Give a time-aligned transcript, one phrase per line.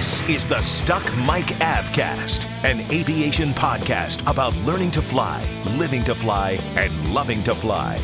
[0.00, 6.14] This is the Stuck Mic Avcast, an aviation podcast about learning to fly, living to
[6.14, 7.96] fly, and loving to fly.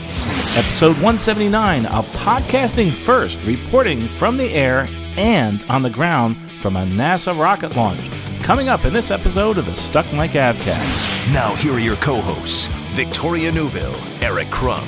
[0.59, 4.87] Episode 179 of Podcasting First, reporting from the air
[5.17, 8.11] and on the ground from a NASA rocket launch.
[8.43, 11.33] Coming up in this episode of the Stuck Mic Avcast.
[11.33, 14.87] Now, here are your co hosts Victoria Neuville, Eric Crump,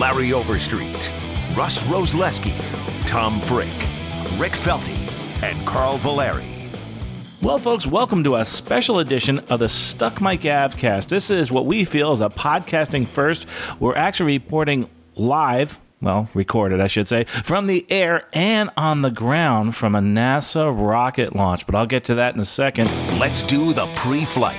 [0.00, 1.12] Larry Overstreet,
[1.54, 2.56] Russ Rosleski,
[3.06, 3.68] Tom Frick,
[4.38, 4.97] Rick Felty,
[5.42, 6.44] and Carl Valeri.
[7.40, 11.08] Well, folks, welcome to a special edition of the Stuck Mic Avcast.
[11.08, 13.46] This is what we feel is a podcasting first.
[13.78, 19.10] We're actually reporting live well, recorded, I should say, from the air and on the
[19.10, 21.66] ground from a NASA rocket launch.
[21.66, 22.88] But I'll get to that in a second.
[23.18, 24.56] Let's do the pre flight.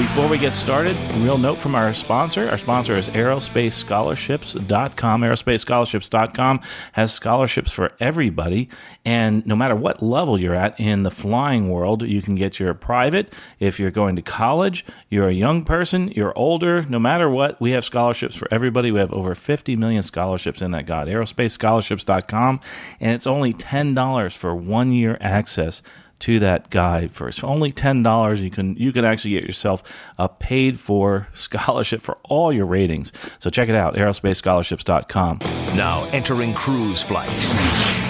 [0.00, 2.48] Before we get started, a real note from our sponsor.
[2.48, 5.20] Our sponsor is aerospacescholarships.com.
[5.20, 6.60] Aerospacescholarships.com
[6.92, 8.70] has scholarships for everybody.
[9.04, 12.72] And no matter what level you're at in the flying world, you can get your
[12.72, 13.30] private.
[13.58, 17.72] If you're going to college, you're a young person, you're older, no matter what, we
[17.72, 18.90] have scholarships for everybody.
[18.90, 21.08] We have over 50 million scholarships in that God.
[21.08, 22.60] Aerospacescholarships.com.
[23.00, 25.82] And it's only $10 for one year access
[26.20, 28.40] to that guide for only ten dollars.
[28.40, 29.82] You can you can actually get yourself
[30.18, 33.12] a paid for scholarship for all your ratings.
[33.38, 35.38] So check it out, aerospacescholarships.com.
[35.76, 38.09] Now entering cruise flight.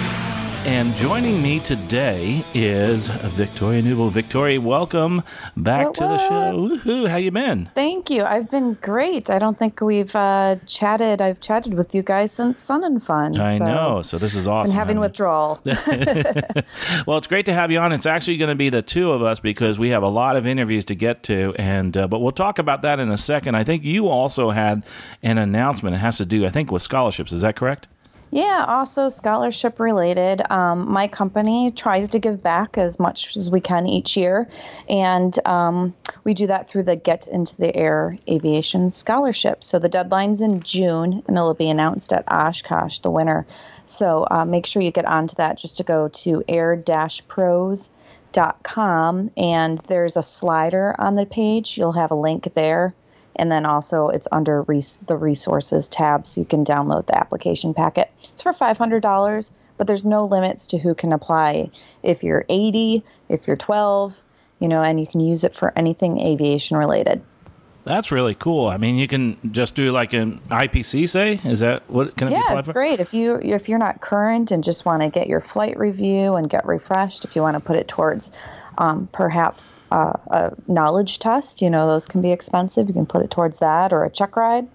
[0.63, 4.11] And joining me today is Victoria Neuville.
[4.11, 5.23] Victoria, welcome
[5.57, 6.53] back What, to the show.
[6.53, 7.07] Woohoo!
[7.07, 7.67] How you been?
[7.73, 8.23] Thank you.
[8.23, 9.31] I've been great.
[9.31, 11.19] I don't think we've uh, chatted.
[11.19, 13.41] I've chatted with you guys since Sun and Fun.
[13.41, 14.01] I so know.
[14.03, 14.75] So this is I'm awesome.
[14.75, 15.59] having I mean- withdrawal.
[15.65, 17.91] well, it's great to have you on.
[17.91, 20.45] It's actually going to be the two of us because we have a lot of
[20.45, 23.55] interviews to get to, and uh, but we'll talk about that in a second.
[23.55, 24.85] I think you also had
[25.23, 25.95] an announcement.
[25.95, 27.31] It has to do, I think, with scholarships.
[27.31, 27.87] Is that correct?
[28.31, 30.41] Yeah, also scholarship related.
[30.49, 34.47] Um, my company tries to give back as much as we can each year,
[34.87, 35.93] and um,
[36.23, 39.65] we do that through the Get Into the Air Aviation Scholarship.
[39.65, 43.45] So the deadline's in June, and it'll be announced at Oshkosh, the winner.
[43.85, 47.89] So uh, make sure you get onto that just to go to air-pros.com,
[49.35, 51.77] and there's a slider on the page.
[51.77, 52.93] You'll have a link there.
[53.35, 57.73] And then also it's under res- the resources tab, so you can download the application
[57.73, 58.11] packet.
[58.23, 61.71] It's for $500, but there's no limits to who can apply.
[62.03, 64.15] If you're 80, if you're 12,
[64.59, 67.21] you know, and you can use it for anything aviation related.
[67.83, 68.67] That's really cool.
[68.67, 71.41] I mean, you can just do like an IPC, say.
[71.43, 74.51] Is that what can it be Yeah, it's great if you if you're not current
[74.51, 77.25] and just want to get your flight review and get refreshed.
[77.25, 78.31] If you want to put it towards
[78.77, 82.87] um, perhaps uh, a knowledge test, you know, those can be expensive.
[82.87, 84.67] You can put it towards that or a check ride.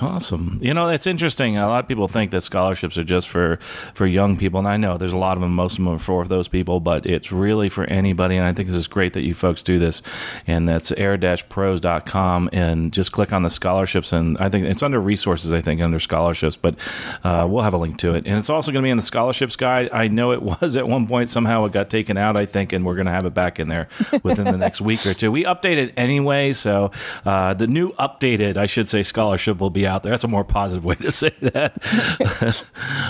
[0.00, 0.58] Awesome.
[0.60, 1.58] You know, that's interesting.
[1.58, 3.58] A lot of people think that scholarships are just for
[3.94, 5.54] for young people, and I know there's a lot of them.
[5.54, 8.36] Most of them are for those people, but it's really for anybody.
[8.36, 10.02] And I think this is great that you folks do this.
[10.46, 14.12] And that's air-pros.com, and just click on the scholarships.
[14.12, 15.52] And I think it's under resources.
[15.52, 16.76] I think under scholarships, but
[17.22, 18.26] uh, we'll have a link to it.
[18.26, 19.90] And it's also going to be in the scholarships guide.
[19.92, 21.28] I know it was at one point.
[21.28, 22.36] Somehow it got taken out.
[22.36, 23.88] I think, and we're going to have it back in there
[24.22, 25.30] within the next week or two.
[25.30, 26.92] We update it anyway, so
[27.26, 30.10] uh, the new updated, I should say, scholarship will be out there.
[30.10, 31.76] That's a more positive way to say that.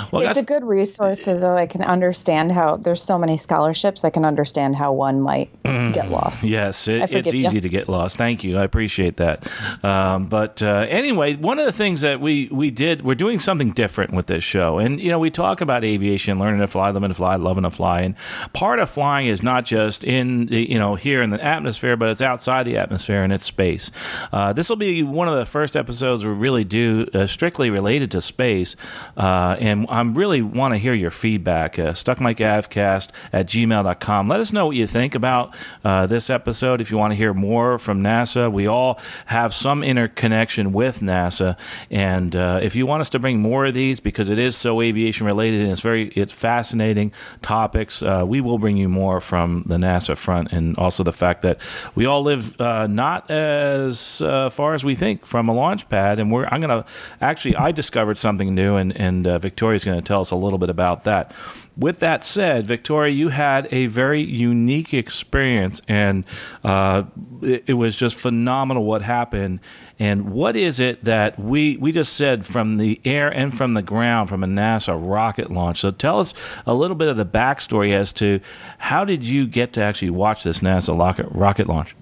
[0.13, 1.57] well, it's a good resource, though.
[1.57, 4.05] I can understand how there's so many scholarships.
[4.05, 6.45] I can understand how one might get lost.
[6.45, 7.41] Yes, it, it's you.
[7.41, 8.17] easy to get lost.
[8.17, 8.59] Thank you.
[8.59, 9.49] I appreciate that.
[9.85, 13.73] Um, but uh, anyway, one of the things that we, we did, we're doing something
[13.73, 14.79] different with this show.
[14.79, 17.71] And, you know, we talk about aviation, learning to fly, living to fly, loving to
[17.71, 18.03] fly.
[18.03, 18.15] And
[18.53, 22.23] part of flying is not just in, you know, here in the atmosphere, but it's
[22.23, 23.91] outside the atmosphere and it's space.
[24.33, 28.11] Uh, this will be one of the first episodes we're really do uh, strictly related
[28.13, 28.77] to space.
[29.17, 31.79] Uh, and I really want to hear your feedback.
[31.79, 34.29] Uh, StuckMicAvcast at gmail.com.
[34.29, 35.55] Let us know what you think about
[35.85, 36.81] uh, this episode.
[36.81, 41.57] If you want to hear more from NASA, we all have some interconnection with NASA.
[41.91, 44.81] And uh, if you want us to bring more of these, because it is so
[44.81, 47.13] aviation related and it's very it's fascinating
[47.43, 51.43] topics, uh, we will bring you more from the NASA front, and also the fact
[51.43, 51.59] that
[51.95, 56.47] we all live not as far as we think from a launch pad, and we're
[56.53, 56.89] I'm going to
[57.21, 60.59] actually, I discovered something new, and, and uh, Victoria's going to tell us a little
[60.59, 61.33] bit about that.
[61.79, 66.25] With that said, Victoria, you had a very unique experience, and
[66.63, 67.05] uh,
[67.41, 69.61] it, it was just phenomenal what happened.
[69.99, 73.83] And what is it that we we just said from the air and from the
[73.83, 75.79] ground from a NASA rocket launch?
[75.81, 76.35] So tell us
[76.67, 78.41] a little bit of the backstory as to
[78.79, 81.95] how did you get to actually watch this NASA rocket rocket launch?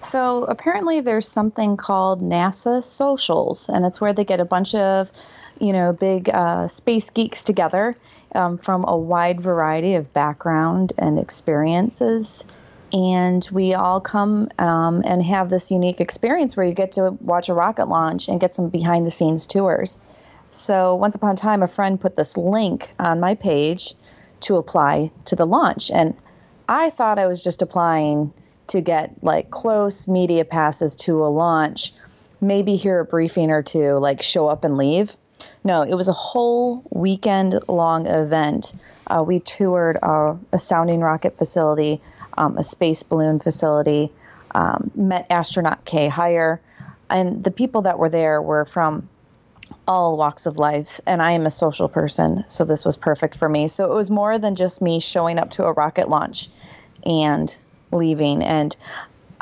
[0.00, 5.10] So apparently, there's something called NASA Socials, and it's where they get a bunch of,
[5.58, 7.94] you know, big uh, space geeks together
[8.34, 12.44] um, from a wide variety of background and experiences.
[12.92, 17.48] And we all come um, and have this unique experience where you get to watch
[17.48, 20.00] a rocket launch and get some behind the scenes tours.
[20.50, 23.94] So, once upon a time, a friend put this link on my page
[24.40, 25.90] to apply to the launch.
[25.90, 26.16] And
[26.68, 28.32] I thought I was just applying
[28.70, 31.92] to get like close media passes to a launch,
[32.40, 35.16] maybe hear a briefing or two, like show up and leave.
[35.64, 38.74] No, it was a whole weekend long event.
[39.06, 42.00] Uh, we toured a, a, sounding rocket facility,
[42.38, 44.12] um, a space balloon facility,
[44.54, 46.60] um, met astronaut Kay Hire,
[47.08, 49.08] and the people that were there were from
[49.88, 51.00] all walks of life.
[51.06, 53.66] And I am a social person, so this was perfect for me.
[53.68, 56.48] So it was more than just me showing up to a rocket launch
[57.04, 57.54] and
[57.92, 58.42] leaving.
[58.42, 58.76] And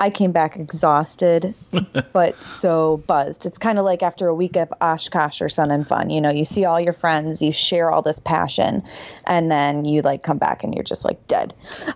[0.00, 1.54] I came back exhausted,
[2.12, 3.46] but so buzzed.
[3.46, 6.10] It's kind of like after a week of Oshkosh or Sun and Fun.
[6.10, 8.82] You know, you see all your friends, you share all this passion,
[9.24, 11.52] and then you like come back and you're just like dead.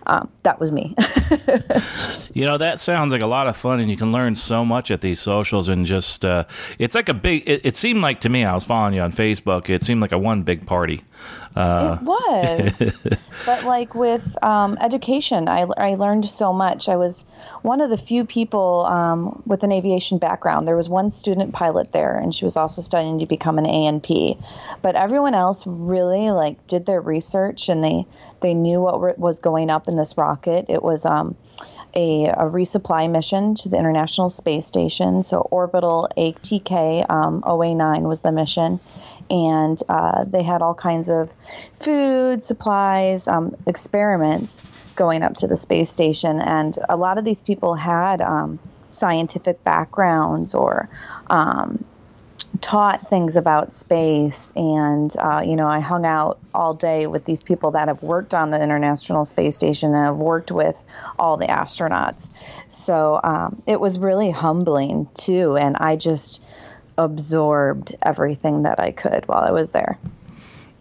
[0.07, 0.95] Um, that was me.
[2.33, 4.91] you know, that sounds like a lot of fun, and you can learn so much
[4.91, 5.69] at these socials.
[5.69, 6.43] And just, uh,
[6.79, 7.43] it's like a big.
[7.47, 9.69] It, it seemed like to me, I was following you on Facebook.
[9.69, 11.01] It seemed like a one big party.
[11.55, 12.99] Uh, it was,
[13.45, 16.89] but like with um, education, I, I learned so much.
[16.89, 17.25] I was
[17.61, 20.67] one of the few people um, with an aviation background.
[20.67, 24.37] There was one student pilot there, and she was also studying to become an A&P.
[24.81, 28.05] But everyone else really like did their research, and they
[28.41, 30.65] they knew what was going up in this rocket.
[30.69, 31.35] It was um,
[31.95, 35.23] a, a, resupply mission to the International Space Station.
[35.23, 38.79] So orbital ATK um, OA9 was the mission
[39.29, 41.31] and uh, they had all kinds of
[41.79, 44.61] food, supplies, um, experiments
[44.95, 46.39] going up to the space station.
[46.41, 48.59] And a lot of these people had um,
[48.89, 50.89] scientific backgrounds or
[51.27, 51.83] um,
[52.61, 54.53] taught things about space.
[54.55, 58.33] And, uh, you know, I hung out all day with these people that have worked
[58.33, 60.83] on the International Space Station and have worked with
[61.17, 62.29] all the astronauts.
[62.69, 65.57] So um, it was really humbling, too.
[65.57, 66.43] And I just
[66.97, 69.97] absorbed everything that I could while I was there.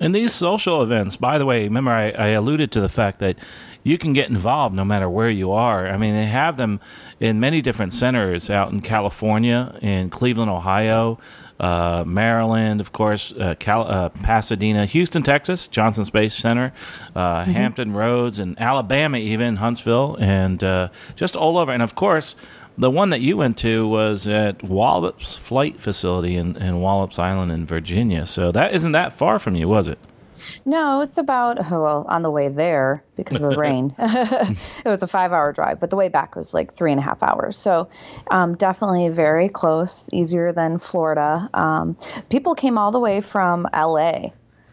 [0.00, 3.36] And these social events, by the way, remember I, I, alluded to the fact that
[3.84, 5.86] you can get involved no matter where you are.
[5.86, 6.80] I mean, they have them
[7.20, 11.20] in many different centers out in California, in Cleveland, Ohio,
[11.60, 16.72] uh, Maryland, of course, uh, Cal- uh, Pasadena, Houston, Texas, Johnson Space Center,
[17.14, 17.52] uh, mm-hmm.
[17.52, 21.70] Hampton Roads, and Alabama, even Huntsville, and uh, just all over.
[21.70, 22.34] And of course,
[22.78, 27.52] the one that you went to was at Wallops Flight Facility in, in Wallops Island
[27.52, 28.26] in Virginia.
[28.26, 29.98] So that isn't that far from you, was it?
[30.64, 33.94] No, it's about oh, well on the way there because of the rain.
[33.98, 37.22] it was a five-hour drive, but the way back was like three and a half
[37.22, 37.56] hours.
[37.56, 37.88] So
[38.30, 41.48] um, definitely very close, easier than Florida.
[41.54, 41.96] Um,
[42.28, 44.32] people came all the way from L.A.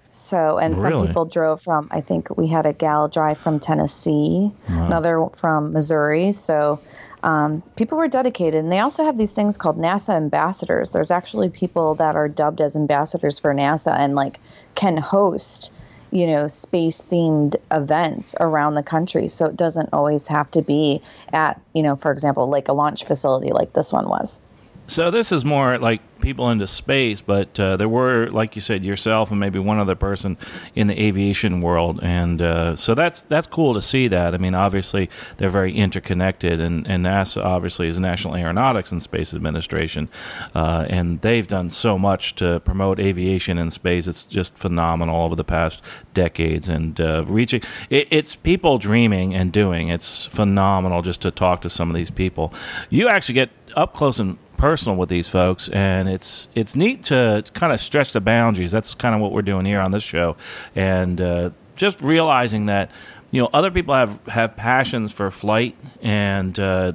[0.10, 0.82] So and really?
[0.82, 1.88] some people drove from.
[1.92, 4.86] I think we had a gal drive from Tennessee, wow.
[4.88, 6.32] another from Missouri.
[6.32, 6.80] So
[7.24, 10.92] um, people were dedicated, and they also have these things called NASA ambassadors.
[10.92, 14.40] There's actually people that are dubbed as ambassadors for NASA and like
[14.76, 15.74] can host,
[16.12, 19.28] you know, space themed events around the country.
[19.28, 21.02] So it doesn't always have to be
[21.34, 24.42] at, you know, for example, like a launch facility like this one was.
[24.90, 28.84] So this is more like people into space, but uh, there were, like you said,
[28.84, 30.36] yourself and maybe one other person
[30.74, 34.34] in the aviation world, and uh, so that's that's cool to see that.
[34.34, 39.32] I mean, obviously they're very interconnected, and, and NASA obviously is National Aeronautics and Space
[39.32, 40.10] Administration,
[40.56, 44.08] uh, and they've done so much to promote aviation in space.
[44.08, 45.84] It's just phenomenal over the past
[46.16, 49.90] decades, and uh, reaching it, it's people dreaming and doing.
[49.90, 52.52] It's phenomenal just to talk to some of these people.
[52.90, 57.44] You actually get up close and personal with these folks, and it's it's neat to
[57.54, 58.72] kind of stretch the boundaries.
[58.72, 60.36] That's kind of what we're doing here on this show,
[60.76, 62.92] and uh, just realizing that
[63.32, 66.92] you know other people have have passions for flight, and uh,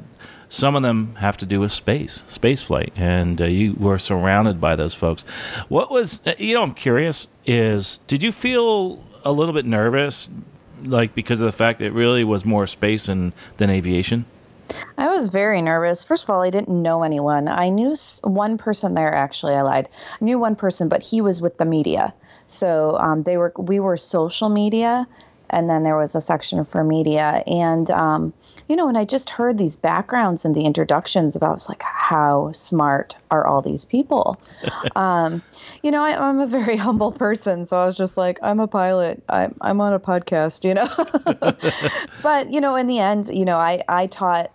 [0.49, 4.61] some of them have to do with space, space flight, and uh, you were surrounded
[4.61, 5.23] by those folks.
[5.69, 6.63] What was uh, you know?
[6.63, 7.27] I'm curious.
[7.47, 10.29] Is did you feel a little bit nervous,
[10.85, 14.27] like because of the fact that it really was more space and than aviation?
[14.99, 16.05] I was very nervous.
[16.05, 17.49] First of all, I didn't know anyone.
[17.49, 19.15] I knew one person there.
[19.15, 19.89] Actually, I lied.
[20.21, 22.15] I knew one person, but he was with the media.
[22.47, 23.53] So um, they were.
[23.57, 25.07] We were social media,
[25.51, 27.43] and then there was a section for media.
[27.47, 28.33] And um,
[28.69, 31.51] you know, and I just heard these backgrounds and the introductions about.
[31.51, 34.37] I was like, how smart are all these people?
[34.97, 35.43] um,
[35.83, 38.69] you know, I, am a very humble person, so I was just like, I'm a
[38.69, 39.23] pilot.
[39.29, 40.65] I'm I'm on a podcast.
[40.65, 44.51] You know, but you know, in the end, you know, I I taught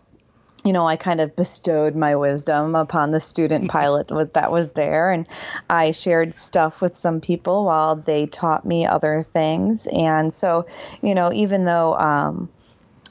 [0.65, 5.11] you know, I kind of bestowed my wisdom upon the student pilot that was there,
[5.11, 5.27] and
[5.69, 9.87] I shared stuff with some people while they taught me other things.
[9.87, 10.65] And so,
[11.01, 12.49] you know, even though um,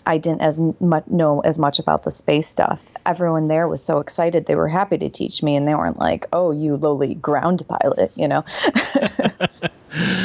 [0.07, 3.99] I didn't as much know as much about the space stuff, everyone there was so
[3.99, 4.47] excited.
[4.47, 8.13] They were happy to teach me, and they weren't like, "Oh, you lowly ground pilot,"
[8.15, 8.45] you know.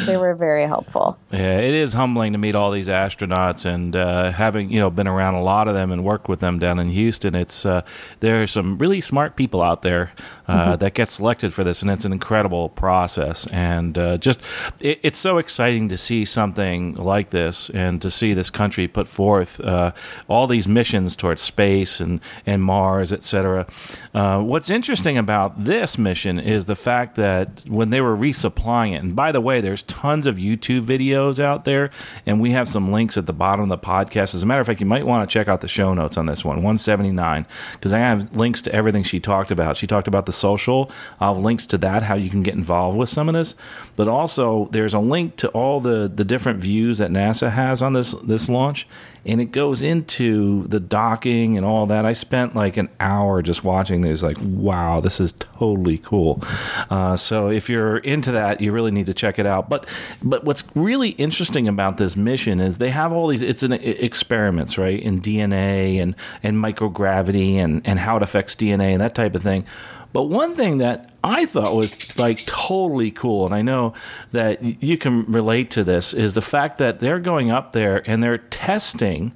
[0.06, 1.18] they were very helpful.
[1.32, 5.08] Yeah, it is humbling to meet all these astronauts and uh, having you know been
[5.08, 7.36] around a lot of them and worked with them down in Houston.
[7.36, 7.82] It's uh,
[8.20, 10.12] there are some really smart people out there
[10.48, 10.76] uh, mm-hmm.
[10.80, 13.48] that get selected for this, and it's an incredible process.
[13.48, 14.40] And uh, just
[14.80, 19.08] it, it's so exciting to see something like this and to see this country put
[19.08, 19.94] forth uh,
[20.28, 23.66] all these missions towards space and and Mars, etc.
[24.14, 29.04] Uh, what's interesting about this mission is the fact that when they were resupplying it,
[29.04, 31.90] and by the way way, there's tons of YouTube videos out there,
[32.26, 34.34] and we have some links at the bottom of the podcast.
[34.34, 36.26] As a matter of fact, you might want to check out the show notes on
[36.26, 39.78] this one, 179, because I have links to everything she talked about.
[39.78, 40.92] She talked about the social.
[41.20, 43.56] I'll have links to that, how you can get involved with some of this.
[43.96, 47.94] But also, there's a link to all the, the different views that NASA has on
[47.94, 48.88] this this launch
[49.26, 52.06] and it goes into the docking and all that.
[52.06, 56.44] I spent like an hour just watching this, like, wow, this is totally cool.
[56.90, 59.70] Uh, so if you're into that, you really need to check it out.
[59.70, 59.88] But
[60.22, 63.42] but what's really interesting about this mission is they have all these.
[63.42, 68.92] It's an experiments, right, in DNA and and microgravity and and how it affects DNA
[68.92, 69.66] and that type of thing.
[70.12, 73.94] But one thing that I thought was like totally cool, and I know
[74.32, 78.22] that you can relate to this, is the fact that they're going up there and
[78.22, 79.34] they're testing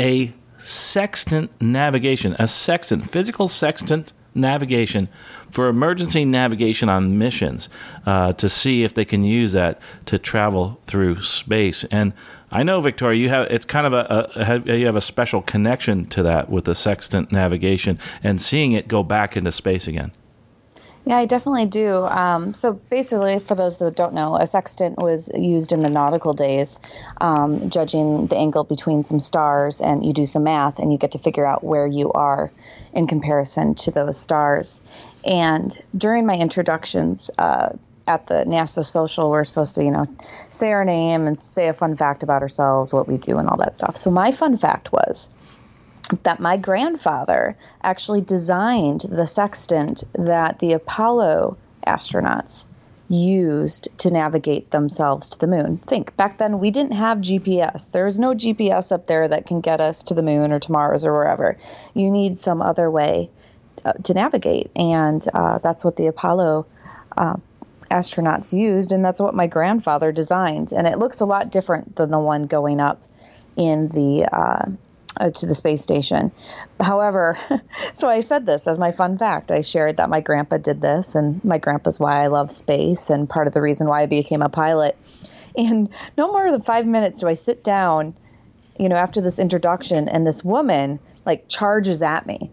[0.00, 5.08] a sextant navigation, a sextant, physical sextant navigation
[5.50, 7.68] for emergency navigation on missions
[8.06, 11.84] uh, to see if they can use that to travel through space.
[11.84, 12.12] And
[12.50, 14.30] I know, Victoria, you have it's kind of a,
[14.66, 18.88] a, you have a special connection to that with the sextant navigation and seeing it
[18.88, 20.12] go back into space again.
[21.08, 22.04] Yeah, I definitely do.
[22.04, 26.34] Um, so basically, for those that don't know, a sextant was used in the nautical
[26.34, 26.78] days,
[27.22, 31.12] um, judging the angle between some stars, and you do some math, and you get
[31.12, 32.52] to figure out where you are
[32.92, 34.82] in comparison to those stars.
[35.24, 37.70] And during my introductions, uh,
[38.06, 40.06] at the NASA social, we're supposed to, you know,
[40.50, 43.56] say our name and say a fun fact about ourselves, what we do, and all
[43.56, 43.96] that stuff.
[43.96, 45.30] So my fun fact was
[46.22, 52.66] that my grandfather actually designed the sextant that the Apollo astronauts
[53.08, 55.78] used to navigate themselves to the moon.
[55.78, 57.90] Think back then we didn't have GPS.
[57.90, 61.04] There's no GPS up there that can get us to the moon or to Mars
[61.04, 61.56] or wherever.
[61.94, 63.30] You need some other way
[63.84, 66.66] uh, to navigate, and uh, that's what the Apollo
[67.16, 67.36] uh,
[67.90, 70.72] astronauts used, and that's what my grandfather designed.
[70.72, 73.00] And it looks a lot different than the one going up
[73.56, 74.28] in the
[75.18, 76.32] uh, to the space station.
[76.80, 77.38] However,
[77.92, 79.50] so I said this as my fun fact.
[79.50, 83.28] I shared that my grandpa did this, and my grandpa's why I love space, and
[83.28, 84.96] part of the reason why I became a pilot.
[85.56, 88.14] And no more than five minutes do I sit down,
[88.78, 92.50] you know, after this introduction, and this woman like charges at me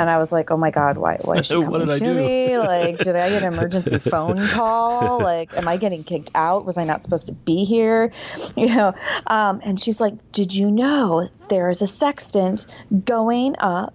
[0.00, 1.18] and I was like, "Oh my god, why?
[1.20, 2.14] Why is she coming to do?
[2.14, 2.56] me?
[2.56, 5.20] Like, did I get an emergency phone call?
[5.20, 6.64] Like, am I getting kicked out?
[6.64, 8.10] Was I not supposed to be here?
[8.56, 8.94] You know?"
[9.26, 12.66] Um, and she's like, "Did you know there is a sextant
[13.04, 13.94] going up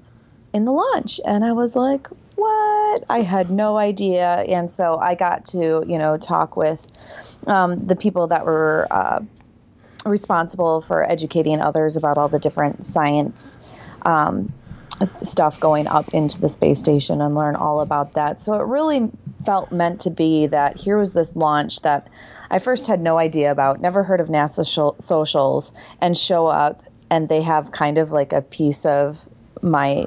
[0.54, 3.04] in the launch?" And I was like, "What?
[3.10, 6.88] I had no idea." And so I got to, you know, talk with
[7.48, 9.22] um, the people that were uh,
[10.06, 13.58] responsible for educating others about all the different science.
[14.04, 14.54] Um,
[15.22, 18.40] stuff going up into the space station and learn all about that.
[18.40, 19.10] So it really
[19.46, 22.10] felt meant to be that here was this launch that
[22.50, 26.84] I first had no idea about, never heard of NASA sh- socials, and show up
[27.10, 29.22] and they have kind of like a piece of
[29.62, 30.06] my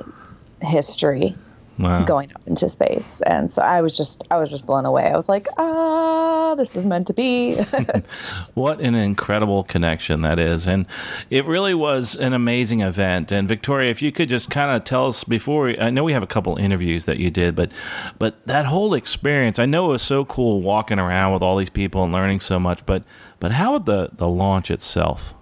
[0.62, 1.34] history
[1.78, 2.04] wow.
[2.04, 3.20] going up into space.
[3.22, 5.04] And so I was just I was just blown away.
[5.04, 7.56] I was like, ah, this is meant to be.
[8.54, 10.66] what an incredible connection that is.
[10.66, 10.86] And
[11.30, 13.32] it really was an amazing event.
[13.32, 16.22] And Victoria, if you could just kind of tell us before I know we have
[16.22, 17.70] a couple interviews that you did, but
[18.18, 21.70] but that whole experience, I know it was so cool walking around with all these
[21.70, 23.04] people and learning so much, but
[23.40, 25.34] but how about the the launch itself?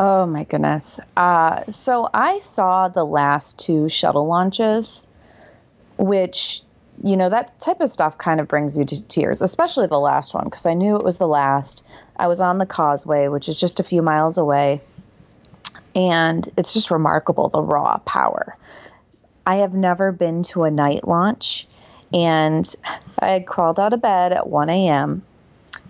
[0.00, 1.00] Oh my goodness.
[1.16, 5.08] Uh, so I saw the last two shuttle launches,
[5.96, 6.62] which,
[7.02, 10.34] you know, that type of stuff kind of brings you to tears, especially the last
[10.34, 11.84] one, because I knew it was the last.
[12.16, 14.80] I was on the causeway, which is just a few miles away.
[15.96, 18.56] And it's just remarkable the raw power.
[19.48, 21.66] I have never been to a night launch,
[22.12, 22.72] and
[23.18, 25.24] I had crawled out of bed at 1 a.m.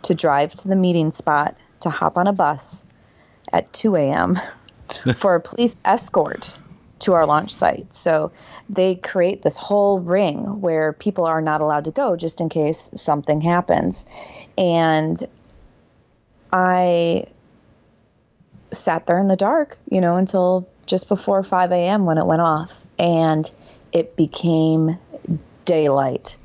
[0.04, 2.86] to drive to the meeting spot to hop on a bus
[3.52, 4.38] at 2 a.m.
[5.16, 6.58] for a police escort
[7.00, 7.92] to our launch site.
[7.92, 8.32] So
[8.68, 12.90] they create this whole ring where people are not allowed to go just in case
[12.94, 14.06] something happens.
[14.56, 15.22] And
[16.52, 17.26] I
[18.72, 22.04] sat there in the dark, you know, until just before 5 a.m.
[22.04, 22.84] when it went off.
[22.98, 23.50] And
[23.92, 24.98] it became
[25.64, 26.36] daylight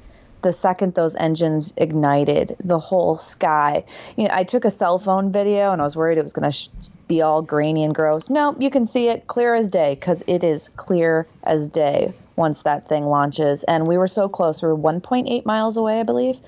[0.43, 3.83] the second those engines ignited, the whole sky.
[4.17, 6.50] You know, I took a cell phone video and I was worried it was going
[6.50, 6.69] to sh-
[7.07, 8.29] be all grainy and gross.
[8.29, 12.62] No, you can see it clear as day because it is clear as day once
[12.63, 13.63] that thing launches.
[13.63, 14.62] And we were so close.
[14.62, 16.39] We were 1.8 miles away, I believe.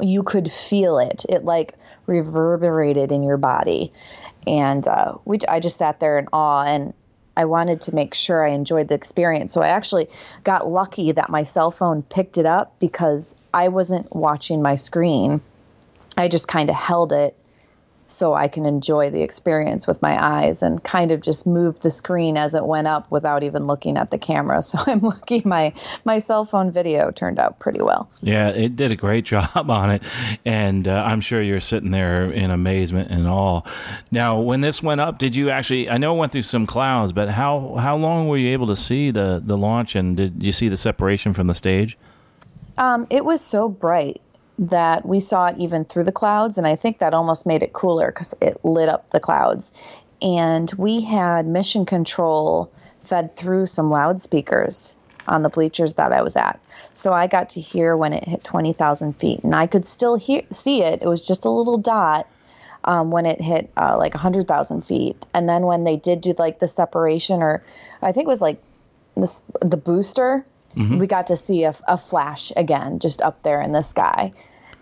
[0.00, 1.24] You could feel it.
[1.28, 1.74] It like
[2.06, 3.92] reverberated in your body.
[4.46, 6.64] And uh, we, I just sat there in awe.
[6.64, 6.92] And
[7.36, 9.52] I wanted to make sure I enjoyed the experience.
[9.52, 10.08] So I actually
[10.44, 15.40] got lucky that my cell phone picked it up because I wasn't watching my screen.
[16.16, 17.36] I just kind of held it
[18.12, 21.90] so I can enjoy the experience with my eyes and kind of just moved the
[21.90, 24.60] screen as it went up without even looking at the camera.
[24.72, 25.74] So I'm lucky my
[26.06, 28.08] my cell phone video turned out pretty well.
[28.22, 30.02] Yeah, it did a great job on it,
[30.46, 33.66] and uh, I'm sure you're sitting there in amazement and all.
[34.10, 35.90] Now, when this went up, did you actually?
[35.90, 38.76] I know it went through some clouds, but how how long were you able to
[38.76, 41.98] see the the launch, and did you see the separation from the stage?
[42.78, 44.22] Um, it was so bright
[44.68, 47.72] that we saw it even through the clouds, and I think that almost made it
[47.72, 49.72] cooler because it lit up the clouds.
[50.20, 56.36] And we had mission control fed through some loudspeakers on the bleachers that I was
[56.36, 56.60] at.
[56.92, 60.42] So I got to hear when it hit 20,000 feet, and I could still hear
[60.52, 61.02] see it.
[61.02, 62.28] It was just a little dot
[62.84, 66.60] um, when it hit uh, like 100,000 feet, and then when they did do like
[66.60, 67.64] the separation, or
[68.00, 68.62] I think it was like
[69.16, 70.98] this the booster mm-hmm.
[70.98, 74.32] we got to see a, a, flash again just up there in the sky.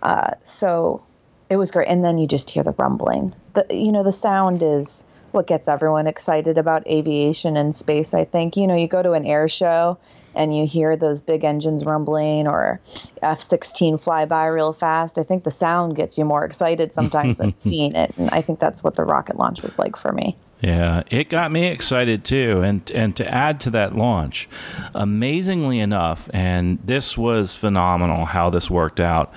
[0.02, 1.02] Uh, so
[1.48, 1.88] it was great.
[1.88, 3.34] And then you just hear the rumbling.
[3.54, 8.14] The you know the sound is what gets everyone excited about aviation and space.
[8.14, 9.98] I think you know you go to an air show
[10.34, 12.80] and you hear those big engines rumbling or
[13.22, 15.18] F-16 fly by real fast.
[15.18, 18.14] I think the sound gets you more excited sometimes than seeing it.
[18.16, 20.36] And I think that's what the rocket launch was like for me.
[20.60, 22.60] Yeah, it got me excited too.
[22.60, 24.48] And and to add to that launch,
[24.94, 29.32] amazingly enough, and this was phenomenal how this worked out.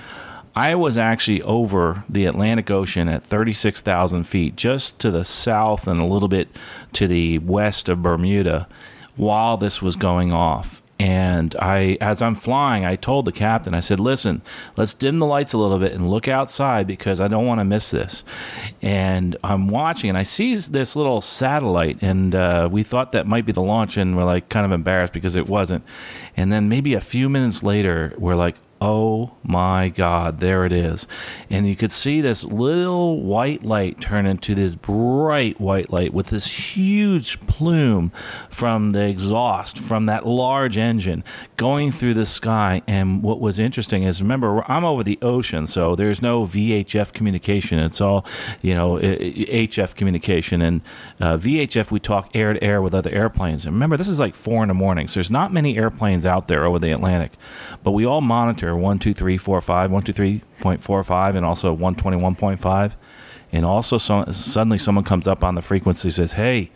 [0.56, 6.00] I was actually over the Atlantic Ocean at 36,000 feet, just to the south and
[6.00, 6.48] a little bit
[6.92, 8.68] to the west of Bermuda,
[9.16, 10.80] while this was going off.
[11.00, 14.42] And I, as I'm flying, I told the captain, I said, "Listen,
[14.76, 17.64] let's dim the lights a little bit and look outside because I don't want to
[17.64, 18.22] miss this."
[18.80, 23.44] And I'm watching, and I see this little satellite, and uh, we thought that might
[23.44, 25.84] be the launch, and we're like kind of embarrassed because it wasn't.
[26.36, 31.06] And then maybe a few minutes later, we're like, Oh my God, there it is.
[31.48, 36.26] And you could see this little white light turn into this bright white light with
[36.26, 38.10] this huge plume
[38.48, 41.24] from the exhaust from that large engine
[41.56, 42.82] going through the sky.
[42.86, 47.78] And what was interesting is remember, I'm over the ocean, so there's no VHF communication.
[47.78, 48.26] It's all,
[48.60, 50.60] you know, HF communication.
[50.60, 50.80] And
[51.20, 53.66] uh, VHF, we talk air to air with other airplanes.
[53.66, 56.48] And remember, this is like four in the morning, so there's not many airplanes out
[56.48, 57.32] there over the Atlantic,
[57.82, 62.96] but we all monitor 12345, 123.45, and also 121.5.
[63.52, 66.70] And also, so, suddenly someone comes up on the frequency says, Hey,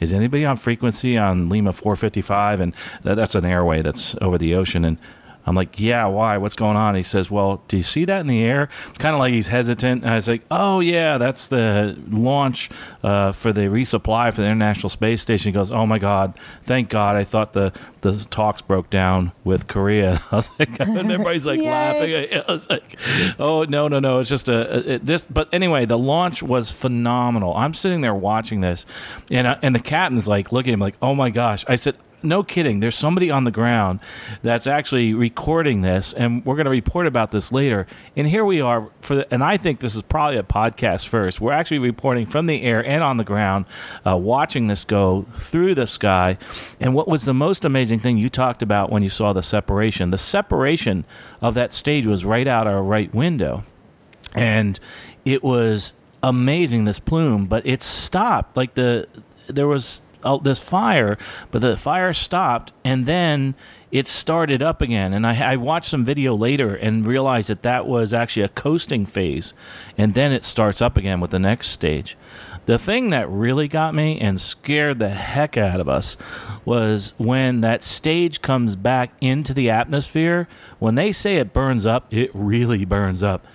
[0.00, 2.60] is anybody on frequency on Lima 455?
[2.60, 4.84] And that, that's an airway that's over the ocean.
[4.84, 4.98] And
[5.46, 6.38] I'm like, yeah, why?
[6.38, 6.94] What's going on?
[6.94, 8.70] He says, well, do you see that in the air?
[8.88, 10.02] It's kind of like he's hesitant.
[10.02, 12.70] And I was like, oh, yeah, that's the launch
[13.02, 15.50] uh, for the resupply for the International Space Station.
[15.50, 17.16] He goes, oh, my God, thank God.
[17.16, 20.22] I thought the, the talks broke down with Korea.
[20.30, 22.14] I was like, and everybody's like laughing.
[22.48, 22.96] I was like,
[23.38, 24.20] oh, no, no, no.
[24.20, 27.54] It's just a, it just, but anyway, the launch was phenomenal.
[27.54, 28.86] I'm sitting there watching this,
[29.30, 31.64] and, uh, and the captain's like looking at him like, oh, my gosh.
[31.68, 32.80] I said, no kidding.
[32.80, 34.00] There's somebody on the ground
[34.42, 37.86] that's actually recording this, and we're going to report about this later.
[38.16, 41.40] And here we are for, the, and I think this is probably a podcast first.
[41.40, 43.66] We're actually reporting from the air and on the ground,
[44.06, 46.38] uh, watching this go through the sky.
[46.80, 50.10] And what was the most amazing thing you talked about when you saw the separation?
[50.10, 51.04] The separation
[51.40, 53.64] of that stage was right out our right window,
[54.34, 54.80] and
[55.24, 58.56] it was amazing this plume, but it stopped.
[58.56, 59.06] Like the
[59.46, 61.18] there was uh, this fire,
[61.50, 63.54] but the fire stopped, and then
[63.90, 65.12] it started up again.
[65.12, 69.06] And I, I, watched some video later and realized that that was actually a coasting
[69.06, 69.54] phase,
[69.96, 72.16] and then it starts up again with the next stage.
[72.66, 76.16] The thing that really got me and scared the heck out of us
[76.64, 80.48] was when that stage comes back into the atmosphere.
[80.78, 83.46] When they say it burns up, it really burns up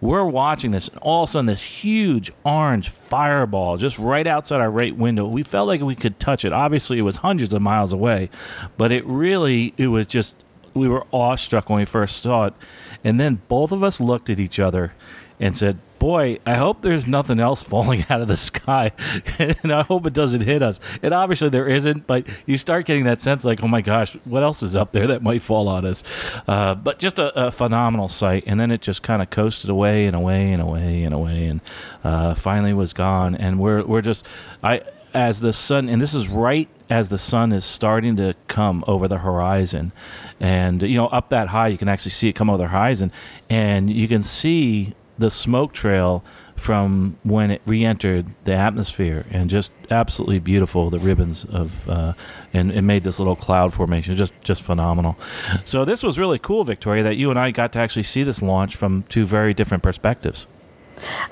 [0.00, 4.60] we're watching this, and all of a sudden, this huge orange fireball just right outside
[4.60, 5.26] our right window.
[5.26, 6.52] We felt like we could touch it.
[6.52, 8.30] Obviously, it was hundreds of miles away,
[8.76, 10.44] but it really, it was just,
[10.76, 12.54] we were awestruck when we first saw it.
[13.02, 14.92] And then both of us looked at each other
[15.38, 18.92] and said, boy, I hope there's nothing else falling out of the sky,
[19.38, 20.80] and I hope it doesn't hit us.
[21.02, 24.42] And obviously there isn't, but you start getting that sense like, oh my gosh, what
[24.42, 26.04] else is up there that might fall on us?
[26.46, 30.06] Uh, but just a, a, phenomenal sight, and then it just kind of coasted away
[30.06, 31.60] and away and away and away, and
[32.04, 33.34] uh, finally was gone.
[33.34, 34.24] And we're we're just
[34.62, 34.82] I
[35.14, 39.08] as the sun, and this is right as the sun is starting to come over
[39.08, 39.92] the horizon,
[40.40, 43.12] and you know up that high, you can actually see it come over the horizon,
[43.48, 46.22] and you can see the smoke trail
[46.56, 52.12] from when it re-entered the atmosphere and just absolutely beautiful the ribbons of uh,
[52.52, 55.18] and it made this little cloud formation just just phenomenal.
[55.64, 58.42] So this was really cool victoria that you and i got to actually see this
[58.42, 60.46] launch from two very different perspectives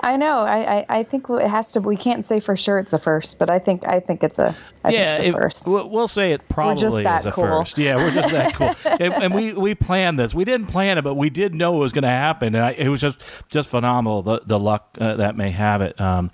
[0.01, 0.39] I know.
[0.39, 1.81] I, I, I, think it has to.
[1.81, 4.55] We can't say for sure it's a first, but I think I think it's a.
[4.85, 5.67] I yeah, it's a first.
[5.67, 7.43] we'll say it probably is a cool.
[7.43, 7.77] first.
[7.77, 8.73] Yeah, we're just that cool.
[8.85, 10.35] and, and, we we planned this.
[10.35, 12.71] We didn't plan it, but we did know it was going to happen, and I,
[12.71, 13.17] it was just
[13.47, 14.21] just phenomenal.
[14.21, 15.99] The the luck uh, that may have it.
[15.99, 16.29] Um,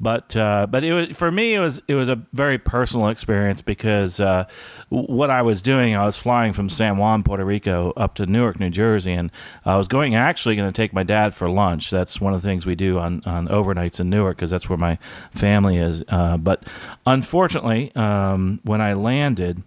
[0.00, 1.54] but uh, but it was for me.
[1.54, 4.46] It was it was a very personal experience because uh,
[4.88, 8.58] what I was doing, I was flying from San Juan, Puerto Rico, up to Newark,
[8.58, 9.30] New Jersey, and
[9.64, 11.90] I was going actually going to take my dad for lunch.
[11.90, 14.78] That's one of the things we do on on overnights in Newark because that's where
[14.78, 14.98] my
[15.30, 16.02] family is.
[16.08, 16.64] Uh, but
[17.06, 19.62] unfortunately, um, when I landed,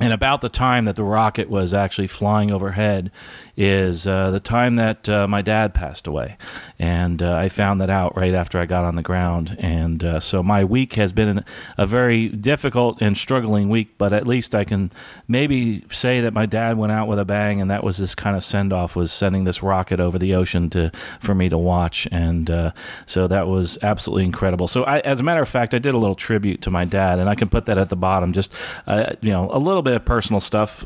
[0.00, 3.10] and about the time that the rocket was actually flying overhead
[3.56, 6.36] is uh, the time that uh, my dad passed away.
[6.78, 9.56] And uh, I found that out right after I got on the ground.
[9.58, 11.42] And uh, so my week has been
[11.78, 14.90] a very difficult and struggling week, but at least I can
[15.26, 18.36] maybe say that my dad went out with a bang, and that was this kind
[18.36, 22.06] of send off, was sending this rocket over the ocean to for me to watch.
[22.12, 22.72] And uh,
[23.06, 24.68] so that was absolutely incredible.
[24.68, 27.18] So, I, as a matter of fact, I did a little tribute to my dad,
[27.18, 28.52] and I can put that at the bottom, just,
[28.86, 30.84] uh, you know, a little bit of personal stuff.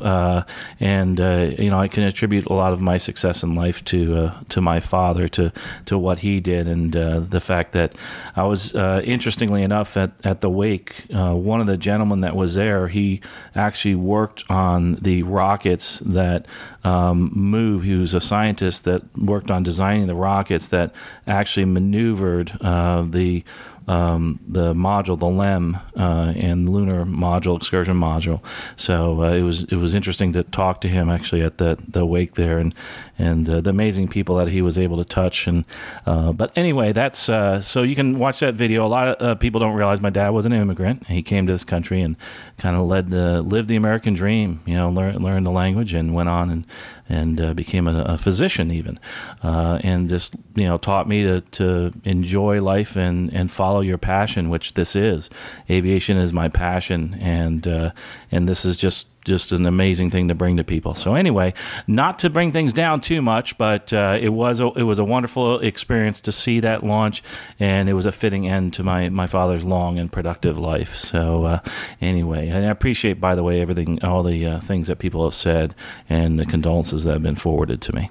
[0.79, 4.39] and, you know, I can attribute a lot of my success in life to uh,
[4.49, 5.51] to my father, to
[5.85, 7.95] to what he did, and uh, the fact that
[8.35, 11.05] I was uh, interestingly enough at at the wake.
[11.13, 13.21] Uh, one of the gentlemen that was there, he
[13.55, 16.45] actually worked on the rockets that
[16.83, 17.83] um, move.
[17.83, 20.93] He was a scientist that worked on designing the rockets that
[21.27, 23.43] actually maneuvered uh, the
[23.87, 28.41] um, the module, the LEM, uh, and lunar module, excursion module.
[28.75, 32.05] So uh, it was it was interesting to talk to him actually at the the
[32.05, 32.73] wake there, and
[33.17, 35.47] and uh, the amazing people that he was able to touch.
[35.47, 35.65] And
[36.05, 38.85] uh, but anyway, that's uh, so you can watch that video.
[38.85, 41.07] A lot of uh, people don't realize my dad was an immigrant.
[41.07, 42.15] He came to this country and
[42.57, 44.61] kind of led the lived the American dream.
[44.65, 46.65] You know, learn learned the language and went on and
[47.11, 48.99] and uh, became a, a, physician even,
[49.43, 53.97] uh, and just you know taught me to, to enjoy life and, and follow your
[53.97, 55.29] passion, which this is.
[55.69, 57.91] Aviation is my passion, and uh,
[58.31, 60.95] and this is just just an amazing thing to bring to people.
[60.95, 61.53] So anyway,
[61.87, 65.03] not to bring things down too much, but uh, it was a, it was a
[65.03, 67.21] wonderful experience to see that launch,
[67.59, 70.95] and it was a fitting end to my my father's long and productive life.
[70.95, 71.59] So uh,
[72.01, 75.33] anyway, and I appreciate, by the way, everything, all the uh, things that people have
[75.33, 75.75] said,
[76.09, 78.09] and the condolences that have been forwarded to me.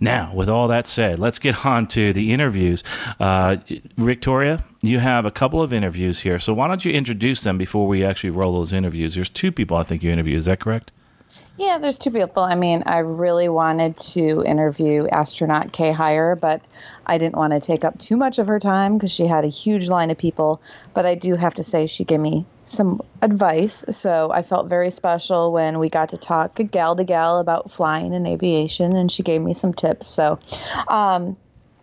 [0.00, 2.82] Now, with all that said, let's get on to the interviews.
[3.18, 3.56] Uh,
[3.96, 6.38] Victoria, you have a couple of interviews here.
[6.38, 9.14] So why don't you introduce them before we actually roll those interviews?
[9.14, 10.36] There's two people I think you interview.
[10.36, 10.92] Is that correct?
[11.56, 12.42] Yeah, there's two people.
[12.42, 16.62] I mean, I really wanted to interview astronaut Kay Hire, but
[17.04, 19.48] I didn't want to take up too much of her time because she had a
[19.48, 20.62] huge line of people.
[20.94, 23.84] But I do have to say, she gave me some advice.
[23.90, 28.14] So I felt very special when we got to talk gal to gal about flying
[28.14, 30.06] and aviation, and she gave me some tips.
[30.06, 30.38] So,
[30.88, 31.36] um,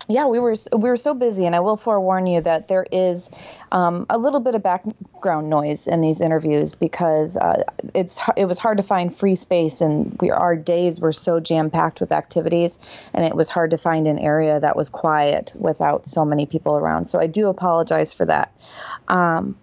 [0.09, 3.29] yeah, we were we were so busy, and I will forewarn you that there is
[3.73, 8.57] um, a little bit of background noise in these interviews because uh, it's it was
[8.57, 12.79] hard to find free space, and we our days were so jam packed with activities,
[13.13, 16.77] and it was hard to find an area that was quiet without so many people
[16.77, 17.05] around.
[17.05, 18.53] So I do apologize for that.
[19.09, 19.57] Um,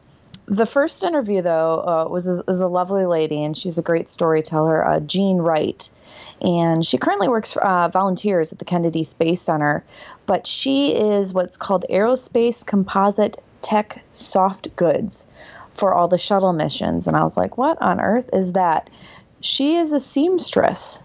[0.46, 4.86] the first interview, though, uh, was is a lovely lady, and she's a great storyteller,
[4.86, 5.88] uh, Jean Wright.
[6.40, 9.84] And she currently works for uh, volunteers at the Kennedy Space Center,
[10.26, 15.26] but she is what's called Aerospace Composite Tech Soft Goods
[15.70, 17.06] for all the shuttle missions.
[17.06, 18.90] And I was like, what on earth is that?
[19.40, 21.00] She is a seamstress.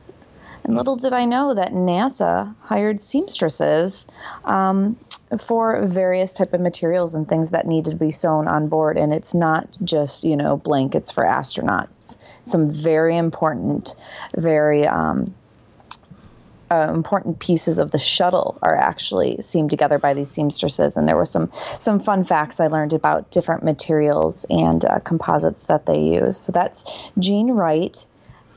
[0.63, 4.07] And little did I know that NASA hired seamstresses
[4.45, 4.97] um,
[5.37, 8.97] for various type of materials and things that needed to be sewn on board.
[8.97, 12.17] And it's not just you know blankets for astronauts.
[12.43, 13.95] Some very important,
[14.35, 15.33] very um,
[16.71, 20.97] uh, important pieces of the shuttle are actually seamed together by these seamstresses.
[20.97, 25.63] And there were some some fun facts I learned about different materials and uh, composites
[25.63, 26.37] that they use.
[26.37, 26.85] So that's
[27.17, 28.05] Jean Wright.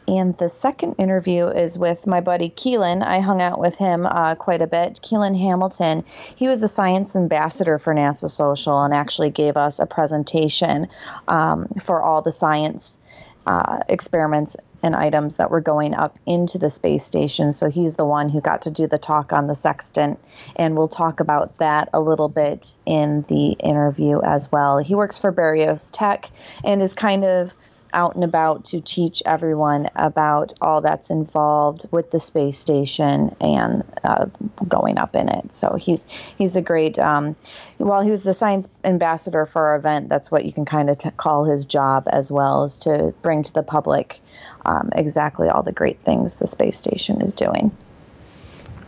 [0.09, 3.03] And the second interview is with my buddy Keelan.
[3.05, 5.01] I hung out with him uh, quite a bit.
[5.03, 6.05] Keelan Hamilton.
[6.35, 10.89] He was the science ambassador for NASA Social and actually gave us a presentation
[11.29, 12.99] um, for all the science
[13.47, 17.53] uh, experiments and items that were going up into the space station.
[17.53, 20.19] So he's the one who got to do the talk on the sextant,
[20.57, 24.79] and we'll talk about that a little bit in the interview as well.
[24.79, 26.31] He works for Barrios Tech
[26.65, 27.55] and is kind of
[27.93, 33.85] out and about to teach everyone about all that's involved with the space station and
[34.05, 34.27] uh,
[34.69, 35.55] going up in it.
[35.55, 36.07] So he's
[36.39, 36.99] he's a great.
[36.99, 37.37] Um,
[37.79, 40.99] while he was the science ambassador for our event, that's what you can kind of
[40.99, 44.21] t- call his job as well, is to bring to the public
[44.65, 47.77] um, exactly all the great things the space station is doing.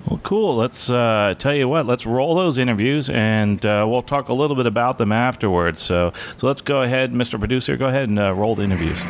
[0.09, 0.57] Well, cool.
[0.57, 1.87] Let's uh, tell you what.
[1.87, 5.81] Let's roll those interviews, and uh, we'll talk a little bit about them afterwards.
[5.81, 7.39] So, so let's go ahead, Mr.
[7.39, 7.77] Producer.
[7.79, 9.01] Go ahead and uh, roll the interviews.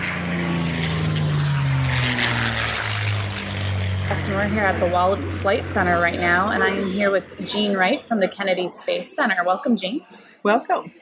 [4.07, 7.25] Yes, we're here at the Wallops Flight Center right now, and I am here with
[7.45, 9.43] Jean Wright from the Kennedy Space Center.
[9.45, 10.03] Welcome, Jean.
[10.45, 10.93] Welcome.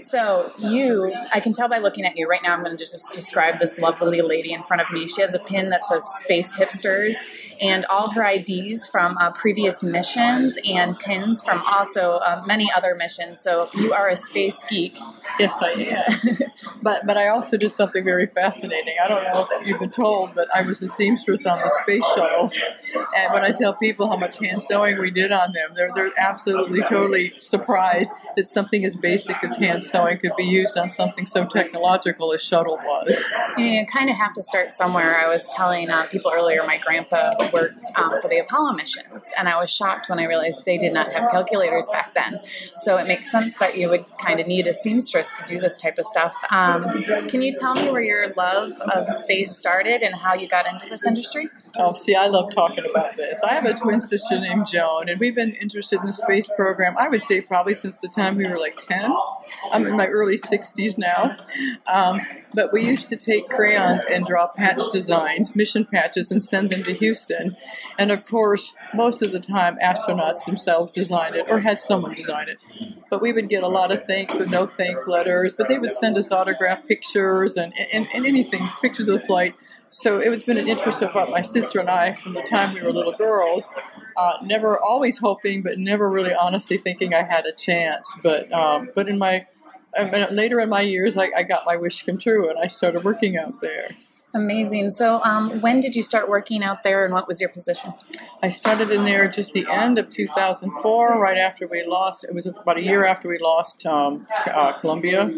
[0.00, 3.12] So, you, I can tell by looking at you right now, I'm going to just
[3.12, 5.06] describe this lovely lady in front of me.
[5.06, 7.14] She has a pin that says Space Hipsters
[7.60, 12.96] and all her IDs from uh, previous missions and pins from also uh, many other
[12.96, 13.40] missions.
[13.40, 14.98] So, you are a space geek.
[15.38, 15.70] Yes, I
[16.18, 16.38] am.
[16.82, 18.96] but, but I also did something very fascinating.
[19.04, 22.04] I don't know if you've been told, but I was a seamstress on the space
[22.16, 22.50] shuttle.
[23.16, 26.12] And when I tell people how much hand sewing we did on them, they're, they're
[26.18, 31.26] absolutely totally surprised that something as basic as hand sewing could be used on something
[31.26, 33.22] so technological as shuttle was.
[33.58, 35.18] You kind of have to start somewhere.
[35.18, 39.46] I was telling uh, people earlier, my grandpa worked um, for the Apollo missions, and
[39.46, 42.40] I was shocked when I realized they did not have calculators back then.
[42.76, 45.78] So it makes sense that you would kind of need a seamstress to do this
[45.78, 46.34] type of stuff.
[46.50, 50.66] Um, can you tell me where your love of space started and how you got
[50.66, 51.50] into this industry?
[51.78, 53.40] Oh, see, I love talking about this.
[53.42, 56.96] I have a twin sister named Joan, and we've been interested in the space program,
[56.98, 59.12] I would say, probably since the time we were like 10.
[59.72, 61.36] I'm in my early 60s now.
[61.86, 62.20] Um,
[62.54, 66.82] but we used to take crayons and draw patch designs, mission patches, and send them
[66.82, 67.56] to Houston.
[67.98, 72.48] And of course, most of the time, astronauts themselves designed it or had someone design
[72.48, 72.58] it.
[73.10, 75.92] But we would get a lot of thanks but no thanks letters, but they would
[75.92, 79.54] send us autographed pictures and, and, and anything, pictures of the flight.
[79.88, 82.74] So it has been an interest of what my sister and I from the time
[82.74, 83.68] we were little girls.
[84.16, 88.12] Uh, never, always hoping, but never really honestly thinking I had a chance.
[88.22, 89.46] But um, but in my
[90.30, 93.36] later in my years, I, I, got my wish come true, and I started working
[93.36, 93.90] out there.
[94.34, 94.90] Amazing.
[94.90, 97.94] So, um, when did you start working out there, and what was your position?
[98.42, 102.24] I started in there just the end of 2004, right after we lost.
[102.24, 105.30] It was about a year after we lost um, uh, Columbia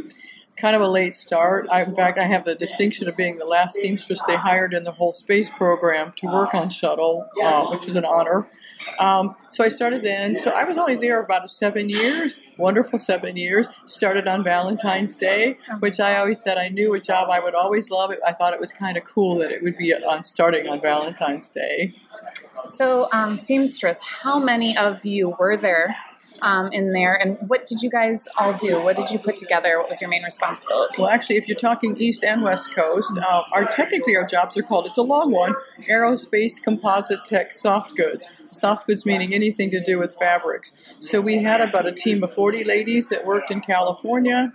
[0.60, 1.66] kind of a late start.
[1.70, 4.84] I, in fact, I have the distinction of being the last seamstress they hired in
[4.84, 8.46] the whole space program to work on shuttle, uh, which was an honor.
[8.98, 10.36] Um, so I started then.
[10.36, 13.66] So I was only there about seven years, wonderful seven years.
[13.86, 17.90] Started on Valentine's Day, which I always said I knew a job I would always
[17.90, 18.12] love.
[18.26, 21.48] I thought it was kind of cool that it would be on starting on Valentine's
[21.48, 21.94] Day.
[22.66, 25.96] So, um, seamstress, how many of you were there
[26.42, 27.14] um, in there.
[27.14, 28.80] And what did you guys all do?
[28.80, 29.78] What did you put together?
[29.78, 30.94] What was your main responsibility?
[30.98, 34.62] Well, actually, if you're talking East and West Coast, uh, our technically our jobs are
[34.62, 34.86] called.
[34.86, 35.54] It's a long one:
[35.88, 38.28] aerospace composite tech soft goods.
[38.48, 40.72] Soft goods meaning anything to do with fabrics.
[40.98, 44.52] So we had about a team of 40 ladies that worked in California.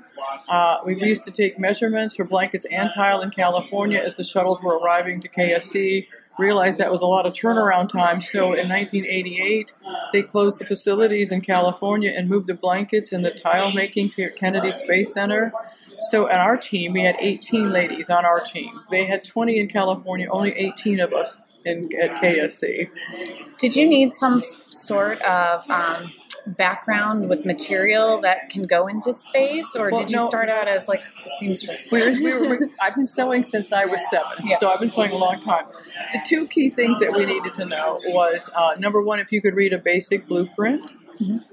[0.50, 4.62] Uh, we used to take measurements for blankets and tile in California as the shuttles
[4.62, 8.22] were arriving to KSC realized that was a lot of turnaround time.
[8.22, 9.74] So in 1988,
[10.12, 14.30] they closed the facilities in California and moved the blankets and the tile making to
[14.32, 15.54] Kennedy Space Center.
[16.12, 18.82] So at our team, we had 18 ladies on our team.
[18.92, 22.90] They had 20 in California, only 18 of us in at KSC.
[23.58, 26.12] Did you need some sort of um,
[26.46, 30.28] background with material that can go into space, or well, did you no.
[30.28, 31.02] start out as like
[31.40, 31.88] seamstress?
[31.92, 34.58] We were, we were, I've been sewing since I was seven, Yeah.
[34.58, 35.66] so I've been sewing a long time.
[36.14, 39.42] The two key things that we needed to know was uh, number one, if you
[39.42, 40.92] could read a basic blueprint.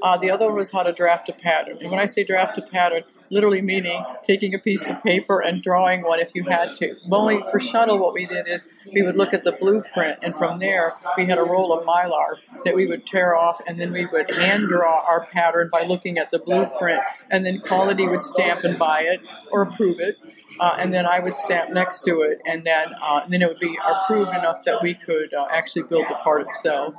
[0.03, 1.79] Uh, the other was how to draft a pattern.
[1.81, 5.63] And when I say draft a pattern, literally meaning taking a piece of paper and
[5.63, 6.95] drawing one if you had to.
[7.11, 10.59] Only for shuttle, what we did is we would look at the blueprint, and from
[10.59, 14.07] there we had a roll of mylar that we would tear off, and then we
[14.07, 18.63] would hand draw our pattern by looking at the blueprint, and then quality would stamp
[18.65, 20.19] and buy it or approve it.
[20.61, 23.49] Uh, and then I would stamp next to it, and then uh, and then it
[23.49, 26.95] would be approved enough that we could uh, actually build the part itself.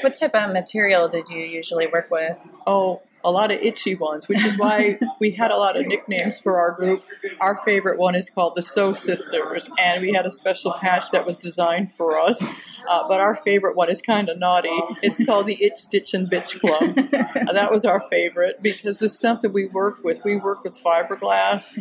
[0.00, 2.54] What type of material did you usually work with?
[2.66, 6.38] Oh, a lot of itchy ones, which is why we had a lot of nicknames
[6.38, 7.04] for our group.
[7.40, 11.26] Our favorite one is called the Sew Sisters, and we had a special patch that
[11.26, 12.42] was designed for us.
[12.88, 14.80] Uh, but our favorite one is kind of naughty.
[15.02, 16.96] It's called the Itch Stitch and Bitch Club.
[17.56, 21.72] That was our favorite because the stuff that we worked with, we worked with fiberglass,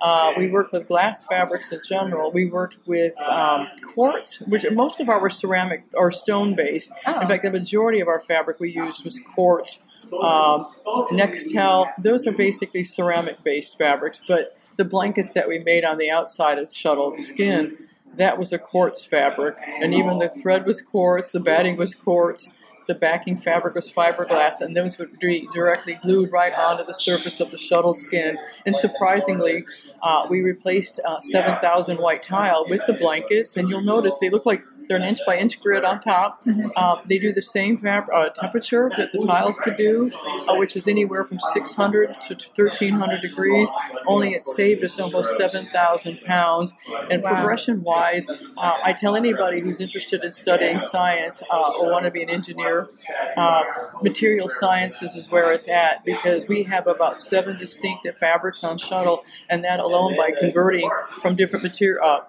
[0.00, 2.30] uh, we worked with glass fabrics in general.
[2.30, 6.92] We worked with um, quartz, which most of our were ceramic or stone based.
[7.06, 7.20] Oh.
[7.20, 9.80] In fact, the majority of our fabric we used was quartz
[10.22, 10.68] um,
[11.10, 11.90] Nextel.
[11.98, 16.58] Those are basically ceramic based fabrics, but the blankets that we made on the outside
[16.58, 17.76] of the shuttle skin,
[18.16, 22.48] that was a quartz fabric, and even the thread was quartz, the batting was quartz.
[22.86, 27.40] The backing fabric was fiberglass, and those would be directly glued right onto the surface
[27.40, 28.36] of the shuttle skin.
[28.66, 29.64] And surprisingly,
[30.02, 34.44] uh, we replaced uh, 7,000 white tile with the blankets, and you'll notice they look
[34.44, 36.42] like they're an inch by inch grid on top.
[36.76, 40.10] Uh, they do the same fab- uh, temperature that the tiles could do,
[40.48, 43.68] uh, which is anywhere from 600 to 1300 degrees.
[44.06, 46.74] Only it saved us almost 7,000 pounds.
[47.10, 47.34] And Wow.
[47.34, 52.10] progression wise, uh, I tell anybody who's interested in studying science uh, or want to
[52.10, 52.88] be an engineer,
[53.36, 53.64] uh,
[54.02, 59.24] material sciences is where it's at because we have about seven distinctive fabrics on shuttle,
[59.48, 60.90] and that alone by converting
[61.22, 62.20] from different material, uh,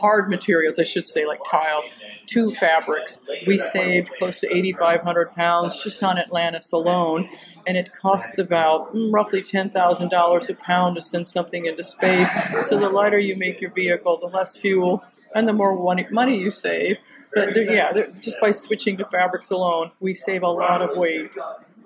[0.00, 1.67] hard materials, I should say, like tile,
[2.26, 7.28] to fabrics, we saved close to 8,500 pounds just on Atlantis alone,
[7.66, 12.30] and it costs about mm, roughly $10,000 a pound to send something into space.
[12.60, 15.02] So the lighter you make your vehicle, the less fuel,
[15.34, 15.76] and the more
[16.10, 16.96] money you save.
[17.34, 21.36] But yeah, just by switching to fabrics alone, we save a lot of weight.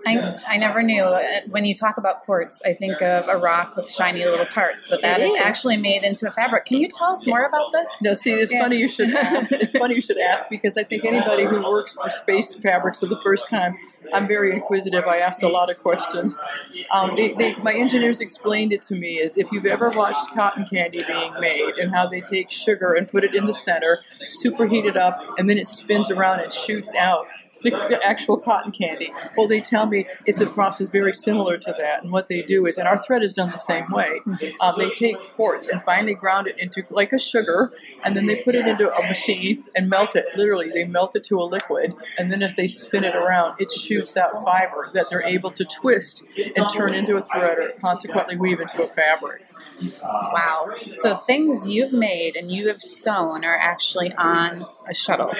[0.07, 1.03] I, I never knew.
[1.03, 4.89] Uh, When you talk about quartz, I think of a rock with shiny little parts,
[4.89, 5.41] but that It is is.
[5.43, 6.65] actually made into a fabric.
[6.65, 7.91] Can you tell us more about this?
[8.03, 8.63] No, see, it's Yeah.
[8.63, 9.53] funny you should ask.
[9.53, 13.07] It's funny you should ask because I think anybody who works for space fabrics for
[13.07, 13.77] the first time,
[14.13, 15.05] I'm very inquisitive.
[15.05, 16.35] I asked a lot of questions.
[16.91, 20.67] Um, they, they, my engineers explained it to me as if you've ever watched cotton
[20.67, 24.01] candy being made and how they take sugar and put it in the center,
[24.45, 27.27] superheat it up, and then it spins around and shoots out.
[27.63, 29.13] The, the actual cotton candy.
[29.37, 32.67] Well, they tell me it's a process very similar to that, and what they do
[32.67, 34.21] is, and our thread is done the same way.
[34.61, 37.71] Um, they take quartz and finely ground it into like a sugar,
[38.05, 40.27] and then they put it into a machine and melt it.
[40.35, 43.71] Literally, they melt it to a liquid, and then as they spin it around, it
[43.71, 46.23] shoots out fiber that they're able to twist
[46.57, 49.45] and turn into a thread, or consequently weave into a fabric.
[50.03, 50.71] Wow.
[50.95, 55.31] So things you've made and you have sewn are actually on a shuttle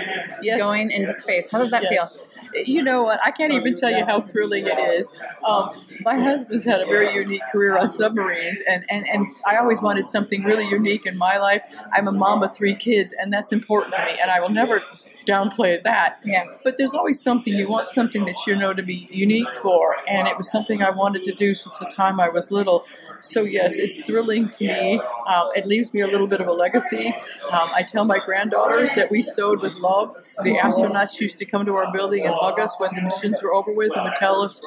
[0.43, 0.59] Yes.
[0.59, 1.51] going into space.
[1.51, 2.11] How does that Yes.
[2.55, 2.65] feel?
[2.67, 3.21] You know what?
[3.25, 5.09] I can't even tell you how thrilling it is.
[5.47, 9.81] Um, my husband's had a very unique career on submarines, and, and, and I always
[9.81, 11.63] wanted something really unique in my life.
[11.93, 14.83] I'm a mom of three kids, and that's important to me, and I will never
[15.27, 16.19] downplay that.
[16.25, 16.45] Yeah.
[16.65, 20.27] But there's always something, you want something that you know to be unique for, and
[20.27, 22.85] it was something I wanted to do since the time I was little.
[23.23, 25.01] So, yes, it's thrilling to me.
[25.27, 27.15] Uh, it leaves me a little bit of a legacy.
[27.51, 30.15] Um, I tell my granddaughters that we sewed with love.
[30.43, 33.55] The astronauts used to come to our building and hug us when the missions were
[33.55, 34.61] over with and would tell us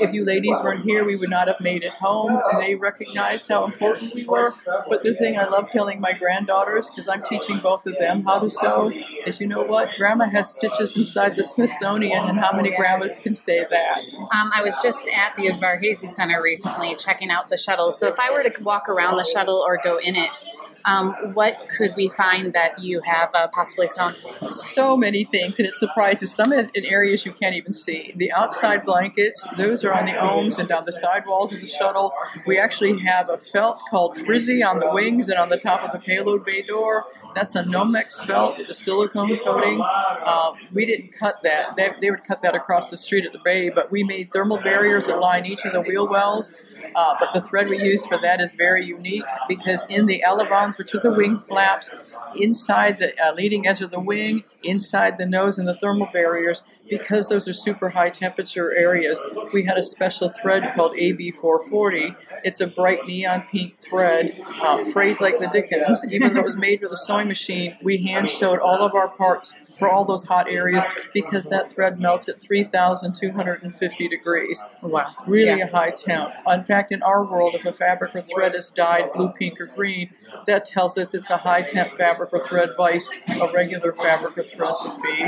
[0.00, 2.40] if you ladies weren't here, we would not have made it home.
[2.50, 4.52] And they recognized how important we were.
[4.88, 8.40] But the thing I love telling my granddaughters, because I'm teaching both of them how
[8.40, 8.90] to sew,
[9.26, 9.90] is you know what?
[9.96, 13.98] Grandma has stitches inside the Smithsonian, and how many grandmas can say that?
[14.32, 17.91] Um, I was just at the Udvar-Hazy Center recently checking out the shuttle.
[17.92, 20.48] So if I were to walk around the shuttle or go in it,
[20.84, 24.14] um, what could we find that you have uh, possibly sewn?
[24.50, 28.12] so many things, and it surprises some in, in areas you can't even see.
[28.16, 32.12] The outside blankets, those are on the OMS and down the sidewalls of the shuttle.
[32.46, 35.92] We actually have a felt called FRSI on the wings and on the top of
[35.92, 37.04] the payload bay door.
[37.34, 39.80] That's a Nomex felt with a silicone coating.
[39.82, 41.76] Uh, we didn't cut that.
[41.76, 44.58] They, they would cut that across the street at the bay, but we made thermal
[44.58, 46.52] barriers that line each of the wheel wells.
[46.94, 50.71] Uh, but the thread we use for that is very unique because in the elevons,
[50.78, 51.90] which are the wing flaps,
[52.36, 56.62] inside the uh, leading edge of the wing, inside the nose, and the thermal barriers.
[56.90, 59.20] Because those are super high temperature areas,
[59.52, 62.16] we had a special thread called AB440.
[62.44, 66.02] It's a bright neon pink thread, uh, phrased like the Dickens.
[66.10, 69.08] Even though it was made with a sewing machine, we hand sewed all of our
[69.08, 70.84] parts for all those hot areas
[71.14, 74.62] because that thread melts at 3,250 degrees.
[74.82, 75.06] Wow.
[75.26, 75.66] Really Yeah.
[75.66, 76.32] a high temp.
[76.46, 79.66] In fact, in our world, if a fabric or thread is dyed blue, pink, or
[79.66, 80.10] green,
[80.46, 83.08] that tells us it's a high temp fabric or thread vice
[83.40, 85.24] a regular fabric or would be.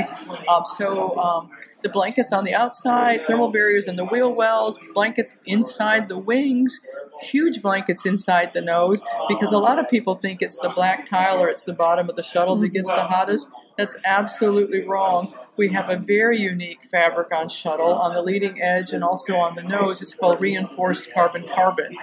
[0.47, 1.49] Um, so um,
[1.83, 6.79] the blankets on the outside, thermal barriers in the wheel wells, blankets inside the wings,
[7.21, 11.39] huge blankets inside the nose, because a lot of people think it's the black tile
[11.39, 13.49] or it's the bottom of the shuttle that gets the hottest.
[13.77, 15.33] That's absolutely wrong.
[15.57, 19.55] We have a very unique fabric on shuttle on the leading edge and also on
[19.55, 20.01] the nose.
[20.01, 21.95] It's called reinforced carbon carbon.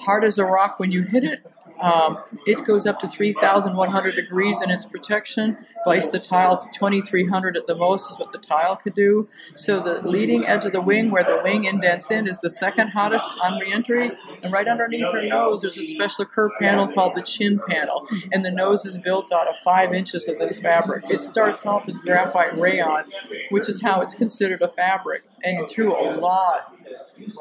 [0.00, 1.44] Hard as a rock when you hit it.
[1.80, 5.56] Um, it goes up to 3,100 degrees in its protection.
[5.84, 9.28] Vice the tiles 2,300 at the most is what the tile could do.
[9.54, 12.88] So the leading edge of the wing, where the wing indents in, is the second
[12.88, 14.10] hottest on reentry.
[14.42, 18.06] And right underneath her nose, there's a special curve panel called the chin panel.
[18.32, 21.04] And the nose is built out of five inches of this fabric.
[21.08, 23.04] It starts off as graphite rayon,
[23.50, 25.24] which is how it's considered a fabric.
[25.42, 26.74] And through a lot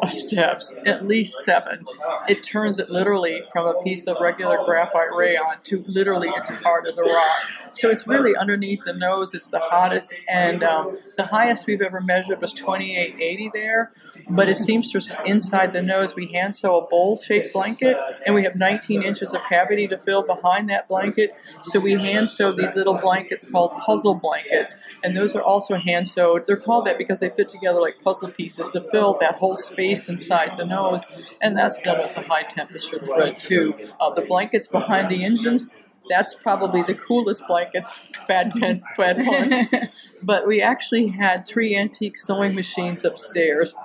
[0.02, 1.86] of steps, at least seven.
[2.28, 6.88] It turns it literally from a piece of regular graphite rayon to literally it's hard
[6.88, 7.38] as a rock.
[7.72, 9.34] So it's really underneath the nose.
[9.34, 13.92] It's the hottest, and um, the highest we've ever measured was 2880 there.
[14.30, 18.56] But as seamstresses inside the nose, we hand sew a bowl-shaped blanket, and we have
[18.56, 21.36] 19 inches of cavity to fill behind that blanket.
[21.62, 26.08] So we hand sew these little blankets called puzzle blankets, and those are also hand
[26.08, 26.46] sewed.
[26.48, 30.08] They're called that because they fit together like puzzle pieces to fill that whole space
[30.08, 31.02] inside the nose,
[31.42, 33.74] and that's done with the high temperature thread too.
[34.00, 35.68] Uh, the blankets behind the engines.
[36.10, 37.88] That's probably the coolest blankets,
[38.28, 39.70] bad pen, pun.
[40.24, 43.76] but we actually had three antique sewing machines upstairs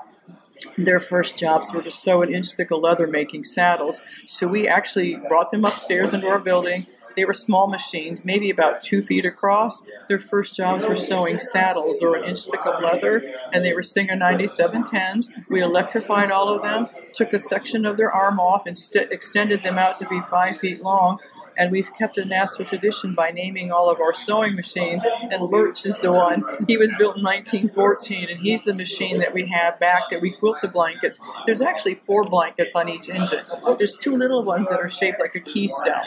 [0.79, 4.01] their first jobs were to sew an inch thick of leather making saddles.
[4.25, 6.87] So we actually brought them upstairs into our building.
[7.17, 9.83] They were small machines, maybe about two feet across.
[10.09, 13.23] Their first jobs were sewing saddles or an inch thick of leather,
[13.53, 15.31] and they were Singer 9710s.
[15.49, 19.63] We electrified all of them, took a section of their arm off, and st- extended
[19.63, 21.21] them out to be five feet long.
[21.57, 25.03] And we've kept a NASA tradition by naming all of our sewing machines.
[25.31, 26.45] And Lurch is the one.
[26.67, 30.31] He was built in 1914, and he's the machine that we have back that we
[30.31, 31.21] quilt the blankets.
[31.47, 33.45] There's actually four blankets on each engine.
[33.79, 36.05] There's two little ones that are shaped like a keystone.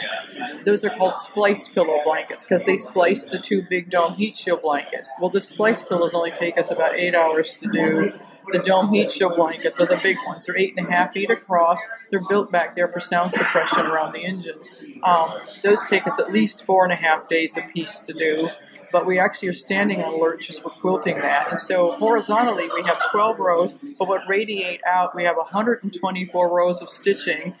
[0.64, 4.62] Those are called splice pillow blankets because they splice the two big dome heat shield
[4.62, 5.10] blankets.
[5.20, 8.12] Well, the splice pillows only take us about eight hours to do.
[8.52, 10.46] The dome heat shield blankets are the big ones.
[10.46, 11.80] They're eight and a half feet across.
[12.10, 14.70] They're built back there for sound suppression around the engines.
[15.02, 18.48] Um, those take us at least four and a half days a piece to do.
[18.90, 21.50] But we actually are standing on lurches for quilting that.
[21.50, 26.80] And so horizontally, we have 12 rows, but what radiate out, we have 124 rows
[26.80, 27.54] of stitching.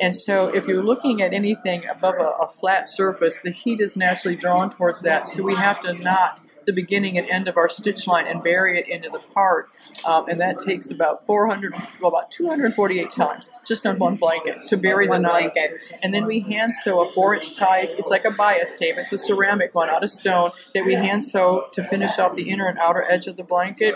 [0.00, 3.96] And so if you're looking at anything above a, a flat surface, the heat is
[3.96, 5.28] naturally drawn towards that.
[5.28, 8.78] So we have to knot the beginning and end of our stitch line and bury
[8.78, 9.70] it into the part.
[10.04, 14.76] Um, and that takes about 400, well, about 248 times just on one blanket to
[14.76, 15.72] bury the blanket.
[16.02, 19.12] And then we hand sew a four inch size, it's like a bias tape, it's
[19.12, 22.66] a ceramic one out of stone that we hand sew to finish off the inner
[22.66, 23.94] and outer edge of the blanket.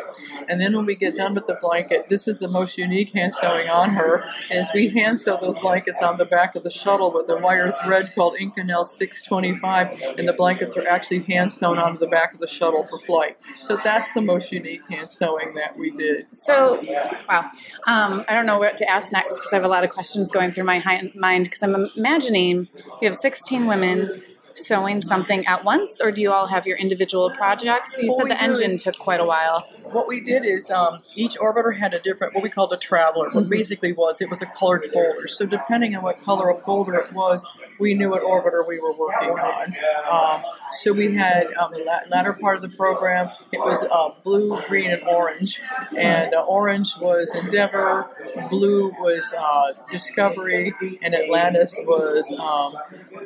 [0.49, 3.35] And then when we get done with the blanket, this is the most unique hand
[3.35, 7.13] sewing on her, is we hand sew those blankets on the back of the shuttle
[7.13, 11.99] with a wire thread called Inconel 625, and the blankets are actually hand sewn onto
[11.99, 13.37] the back of the shuttle for flight.
[13.63, 16.27] So that's the most unique hand sewing that we did.
[16.33, 16.83] So,
[17.29, 17.51] wow.
[17.87, 20.31] Um, I don't know what to ask next because I have a lot of questions
[20.31, 20.83] going through my
[21.15, 22.69] mind because I'm imagining
[23.01, 24.23] you have 16 women
[24.57, 27.99] sewing something at once, or do you all have your individual projects?
[27.99, 29.67] You What said the engine is- took quite a while.
[29.85, 33.31] what we did is um, each orbiter had a different what we called a traveler
[33.31, 35.29] what basically was it was a colored folder.
[35.29, 37.45] So depending on what color of folder it was
[37.79, 39.75] we knew what orbiter we were working on.
[40.11, 40.43] Um,
[40.81, 44.61] so we had um, the la- latter part of the program it was uh, blue
[44.69, 45.61] green and orange.
[45.97, 48.09] And uh, orange was endeavor
[48.51, 52.75] blue was uh, discovery and atlantis was um,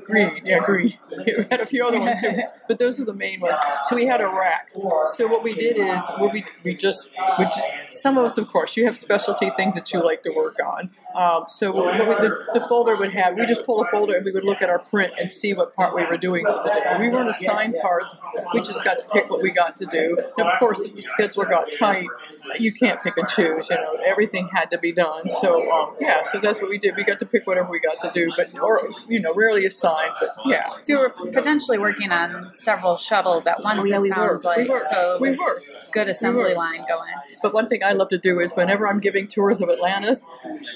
[0.04, 3.40] green yeah green we had a few other ones too but those were the main
[3.40, 4.68] ones so we had a rack
[5.16, 8.76] so what we did is what we we just, ju- some of us, of course,
[8.76, 10.90] you have specialty things that you like to work on.
[11.14, 14.24] Um, so what we, the, the folder would have, we just pull a folder and
[14.24, 16.70] we would look at our print and see what part we were doing for the
[16.70, 16.96] day.
[17.00, 18.14] We weren't assigned parts;
[18.54, 20.16] we just got to pick what we got to do.
[20.38, 22.06] And of course, if the schedule got tight,
[22.58, 23.70] you can't pick and choose.
[23.70, 25.28] You know, everything had to be done.
[25.40, 26.94] So um, yeah, so that's what we did.
[26.96, 30.12] We got to pick whatever we got to do, but or you know, rarely assigned.
[30.20, 33.80] But yeah, So you were potentially working on several shuttles at once.
[33.80, 34.50] Oh, yeah, it we sounds were.
[34.50, 34.82] like We were.
[34.90, 35.18] so.
[35.20, 35.62] We were.
[35.92, 36.54] Good assembly were.
[36.54, 37.12] line going.
[37.42, 40.22] But one thing I love to do is whenever I'm giving tours of Atlantis,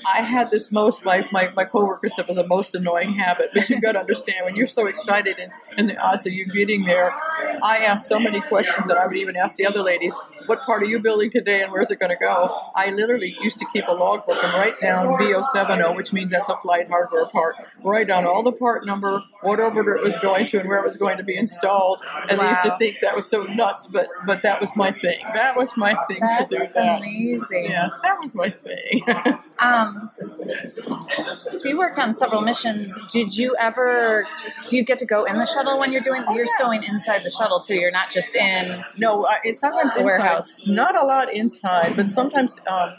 [0.05, 3.51] I had this most my, my, my coworkers said was a most annoying habit.
[3.55, 6.47] But you've got to understand when you're so excited and, and the odds of you
[6.47, 7.15] getting there,
[7.63, 10.15] I ask so many questions that I would even ask the other ladies,
[10.47, 12.57] what part are you building today and where's it going to go?
[12.75, 16.57] I literally used to keep a logbook and write down VO70, which means that's a
[16.57, 17.57] flight hardware part.
[17.83, 20.85] Write down all the part number, what order it was going to, and where it
[20.85, 22.01] was going to be installed.
[22.29, 25.21] And they used to think that was so nuts, but but that was my thing.
[25.35, 26.99] That was my thing That's to do that.
[26.99, 27.65] amazing.
[27.65, 29.03] Yes, that was my thing.
[29.59, 30.11] Um,
[31.53, 33.01] so you worked on several missions.
[33.11, 34.27] Did you ever?
[34.67, 36.25] Do you get to go in the shuttle when you're doing?
[36.33, 37.75] You're sewing inside the shuttle too.
[37.75, 38.85] You're not just in.
[38.99, 40.05] no, uh, it's sometimes inside.
[40.05, 40.57] warehouse.
[40.67, 42.95] Not a lot inside, but sometimes um,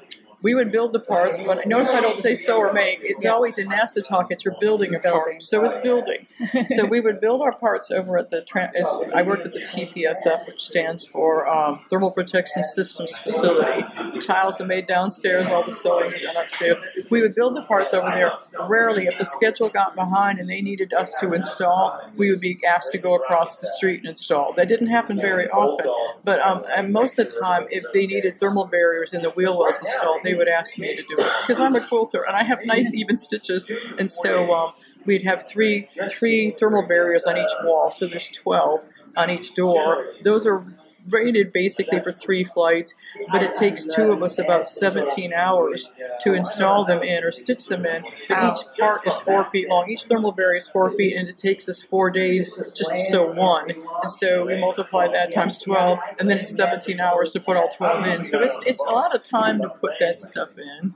[0.46, 1.40] we would build the parts.
[1.40, 3.00] But notice I don't say so or make.
[3.02, 3.32] It's Yeah.
[3.32, 4.28] always in NASA talk.
[4.30, 5.40] It's you're building a Building.
[5.40, 6.28] part, so it's building.
[6.68, 8.46] so we would build our parts over at the.
[8.82, 13.84] As I worked at the TPSF, which stands for um, Thermal Protection Systems Facility.
[14.20, 15.48] Tiles are made downstairs.
[15.48, 16.78] All the sewing's done upstairs.
[17.10, 18.32] We would build the parts over there.
[18.70, 22.60] Rarely, if the schedule got behind and they needed us to install, we would be
[22.64, 24.54] asked to go across the street and install.
[24.54, 25.88] That didn't happen very often,
[26.24, 29.58] but um, and most of the time, if they needed thermal barriers in the wheel
[29.58, 32.44] wells installed, they would ask me to do it because I'm a quilter and I
[32.44, 33.66] have nice even stitches,
[33.98, 34.74] and so um,
[35.06, 37.92] we'd have three three thermal barriers on each wall.
[37.92, 40.08] So there's twelve on each door.
[40.24, 40.66] Those are
[41.10, 42.94] rated basically for three flights,
[43.32, 45.92] but it takes two of us about 17 hours
[46.22, 48.04] to install them in or stitch them in.
[48.28, 49.90] But each part is four feet long.
[49.90, 53.32] Each thermal barrier is four feet, and it takes us four days just to sew
[53.32, 53.72] one.
[54.02, 57.70] And so we multiply that times 12, and then it's 17 hours to put all
[57.70, 58.24] 12 in.
[58.24, 60.94] So it's, it's a lot of time to put that stuff in.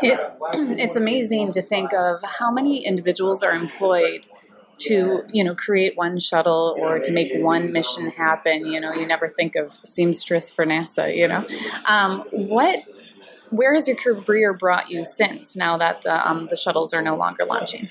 [0.00, 0.18] It,
[0.78, 4.26] it's amazing to think of how many individuals are employed
[4.78, 8.66] to you know create one shuttle or to make one mission happen.
[8.66, 11.16] You know, you never think of seamstress for NASA.
[11.16, 11.44] You know,
[11.86, 12.80] um, what.
[13.50, 17.14] Where has your career brought you since now that the, um, the shuttles are no
[17.14, 17.88] longer launching?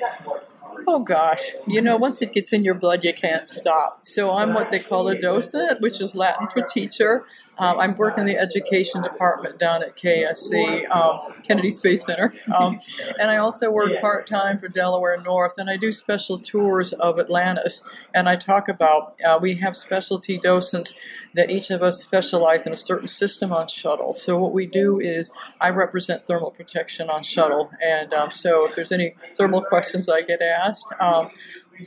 [0.86, 4.06] Oh gosh, you know, once it gets in your blood, you can't stop.
[4.06, 7.26] So I'm what they call a docent, which is Latin for teacher.
[7.60, 12.80] Um, I'm working the education department down at KSC, um, Kennedy Space Center, um,
[13.20, 17.20] and I also work part time for Delaware North, and I do special tours of
[17.20, 20.96] Atlantis, and I talk about uh, we have specialty docents
[21.36, 24.14] that each of us specialize in a certain system on shuttle.
[24.14, 28.76] So what we do is I represent thermal protection on shuttle, and um, so if
[28.76, 30.94] there's any thermal questions I get asked.
[31.00, 31.30] Um,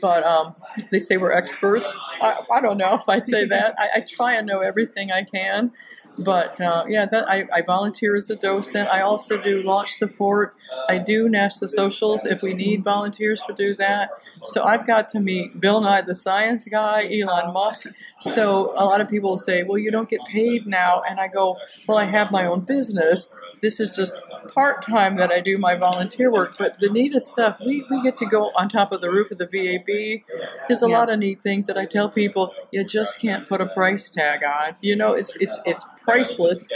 [0.00, 0.56] but um,
[0.90, 1.90] they say we're experts.
[2.20, 3.74] I, I don't know if I'd say that.
[3.78, 5.72] I, I try and know everything I can.
[6.18, 8.88] But uh, yeah, that, I, I volunteer as a docent.
[8.88, 10.54] I also do launch support.
[10.88, 14.10] I do NASA socials if we need volunteers to do that.
[14.44, 17.86] So I've got to meet Bill Nye, the science guy, Elon Musk.
[18.18, 21.02] So a lot of people say, well, you don't get paid now.
[21.08, 21.56] And I go,
[21.86, 23.28] well, I have my own business.
[23.60, 24.20] This is just
[24.54, 26.56] part time that I do my volunteer work.
[26.58, 29.38] But the neatest stuff, we, we get to go on top of the roof of
[29.38, 30.22] the VAB.
[30.68, 30.98] There's a Yeah.
[30.98, 34.40] lot of neat things that I tell people you just can't put a price tag
[34.44, 34.76] on.
[34.80, 36.66] You know, it's it's it's priceless.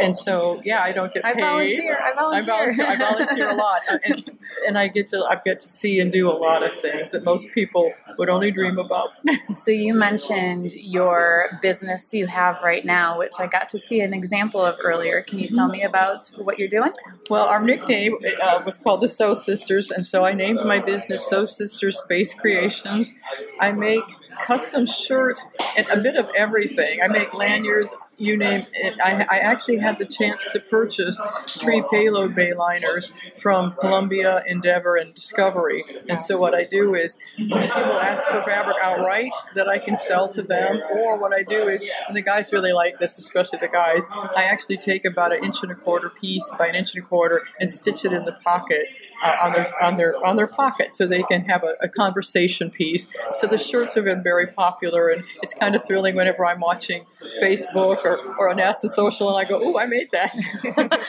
[0.00, 1.40] And so, yeah, I don't get I paid.
[1.40, 1.98] volunteer.
[1.98, 2.54] I I volunteer.
[2.54, 2.86] volunteer.
[2.86, 4.30] I volunteer a lot, and,
[4.66, 7.24] and I get to I get to see and do a lot of things that
[7.24, 9.10] most people would only dream about.
[9.54, 14.12] So you mentioned your business you have right now, which I got to see an
[14.12, 15.22] example of earlier.
[15.22, 16.92] Can you tell me about what you're doing?
[17.30, 21.26] Well, our nickname uh, was called the Sew Sisters, and so I named my business
[21.26, 23.12] Sew Sisters Space Creations.
[23.60, 24.04] I make
[24.40, 25.42] custom shirts
[25.90, 27.00] a bit of everything.
[27.02, 28.94] I make lanyards, you name it.
[29.02, 34.96] I, I actually had the chance to purchase three payload bay liners from Columbia, Endeavor,
[34.96, 35.84] and Discovery.
[36.08, 40.28] And so what I do is people ask for fabric outright that I can sell
[40.30, 43.68] to them, or what I do is, and the guys really like this, especially the
[43.68, 47.04] guys, I actually take about an inch and a quarter piece by an inch and
[47.04, 48.86] a quarter and stitch it in the pocket
[49.22, 52.70] Uh, on their on their on their pocket so they can have a, a conversation
[52.70, 53.06] piece.
[53.34, 57.06] So the shirts have been very popular, and it's kind of thrilling whenever I'm watching
[57.42, 60.32] Facebook or, or on NASA Social, and I go, "Ooh, I made that."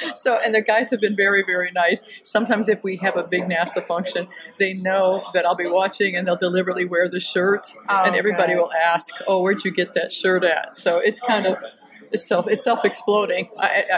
[0.15, 2.01] so and the guys have been very very nice.
[2.23, 4.27] Sometimes if we have a big NASA function,
[4.57, 8.53] they know that I'll be watching, and they'll deliberately wear the shirts, Oh, and everybody
[8.53, 8.61] good.
[8.61, 11.57] will ask, "Oh, where'd you get that shirt at?" So it's kind of
[12.11, 13.49] it's self it's self exploding.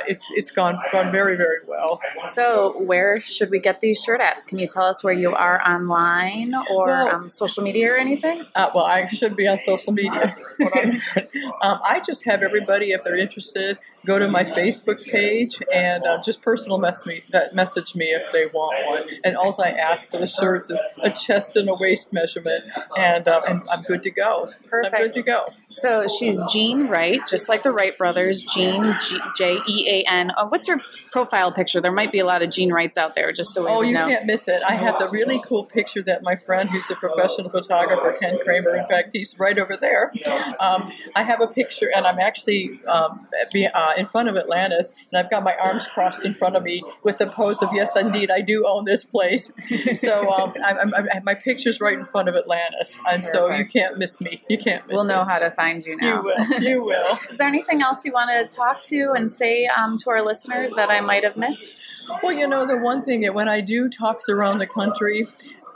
[0.08, 2.00] It's it's gone gone very very well.
[2.32, 4.46] So, where should we get these shirt ads?
[4.46, 8.46] Can you tell us where you are online or Well- on social media or anything?
[8.56, 10.36] Uh, well, I should be on social media.
[10.58, 11.24] but I'm not.
[11.62, 16.22] um, I just have everybody, if they're interested, go to my Facebook page and uh,
[16.24, 17.24] just personal mess me,
[17.54, 19.10] message me if they want one.
[19.24, 22.64] And all I ask for the shirts is a chest and a waist measurement,
[22.98, 24.52] and, uh, and I'm good to go.
[24.68, 24.94] Perfect.
[24.94, 25.46] I'm good to go.
[25.72, 28.44] So she's Jean Wright, just like the Wright brothers.
[28.44, 28.96] Jean
[29.36, 30.32] J E A N.
[30.36, 30.80] Uh, what's your
[31.12, 31.80] profile picture?
[31.80, 33.82] There might be a lot of Jean Wrights out there, just so we know oh,
[33.82, 34.08] you know.
[34.08, 34.62] can't miss it.
[34.64, 38.76] I have the really cool picture that my friend, who's a professional photographer, Ken Kramer.
[38.76, 40.12] In fact, he's right over there.
[40.60, 43.28] Um, I have a picture, and I'm actually um,
[43.74, 46.84] uh, in front of Atlantis, and I've got my arms crossed in front of me
[47.04, 49.52] with the pose of "Yes, indeed, I do own this place."
[49.94, 53.26] so um, I'm, I'm, I'm, my picture's right in front of Atlantis, and Perfect.
[53.26, 54.42] so you can't miss me.
[54.50, 54.96] You can't miss.
[54.96, 55.14] We'll me.
[55.14, 56.16] know how to find you now.
[56.16, 56.62] You will.
[56.62, 57.20] You will.
[57.30, 60.72] Is there anything else you want to talk to and say um, to our listeners
[60.74, 61.84] that I might have missed?
[62.24, 65.28] Well, you know, the one thing that when I do talks around the country,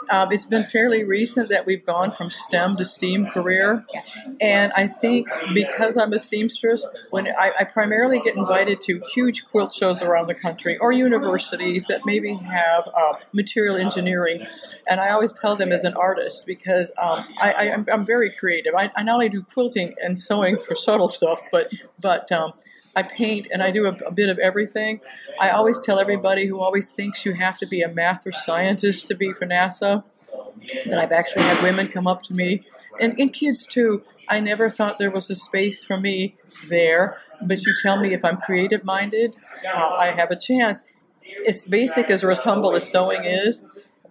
[0.10, 3.86] um, it's been fairly recent that we've gone from STEM to STEAM career.
[4.42, 9.44] And I think because I'm a seamstress, when I, I, primarily get invited to huge
[9.44, 14.46] quilt shows around the country or universities that maybe have uh, material engineering,
[14.88, 18.74] and I always tell them as an artist because um, I, am very creative.
[18.76, 22.54] I, I, not only do quilting and sewing for subtle stuff, but but um,
[22.96, 25.02] I paint and I do a, a, bit of everything.
[25.40, 29.08] I always tell everybody who always thinks you have to be a math or scientist
[29.08, 30.04] to be for NASA
[30.86, 32.64] that I've actually had women come up to me
[33.00, 34.04] and, and kids too.
[34.30, 36.36] I never thought there was a space for me
[36.68, 39.36] there, but you tell me if I'm creative minded,
[39.76, 40.82] uh, I have a chance.
[41.22, 43.62] It's basic as or as humble as sewing is.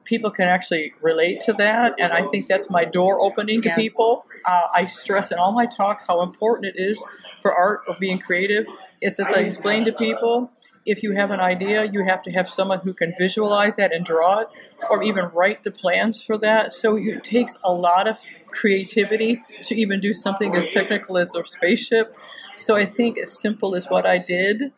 [0.05, 3.77] People can actually relate to that, and I think that's my door opening to yes.
[3.77, 4.27] people.
[4.45, 7.03] Uh, I stress in all my talks how important it is
[7.41, 8.67] for art or being creative.
[9.01, 10.51] It's as I explain to people,
[10.85, 14.05] if you have an idea, you have to have someone who can visualize that and
[14.05, 14.49] draw it,
[14.91, 16.73] or even write the plans for that.
[16.73, 18.19] So it takes a lot of
[18.51, 22.17] creativity to even do something as technical as a spaceship.
[22.57, 24.73] So I think as simple as what I did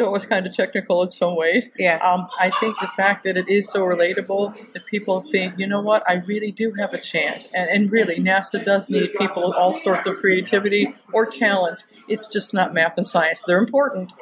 [0.00, 1.68] though it was kind of technical in some ways.
[1.78, 1.98] Yeah.
[1.98, 5.80] Um, I think the fact that it is so relatable that people think, you know
[5.80, 7.46] what, I really do have a chance.
[7.54, 11.84] And, and really, NASA does need people with all sorts of creativity or talents.
[12.08, 13.42] It's just not math and science.
[13.46, 14.12] They're important,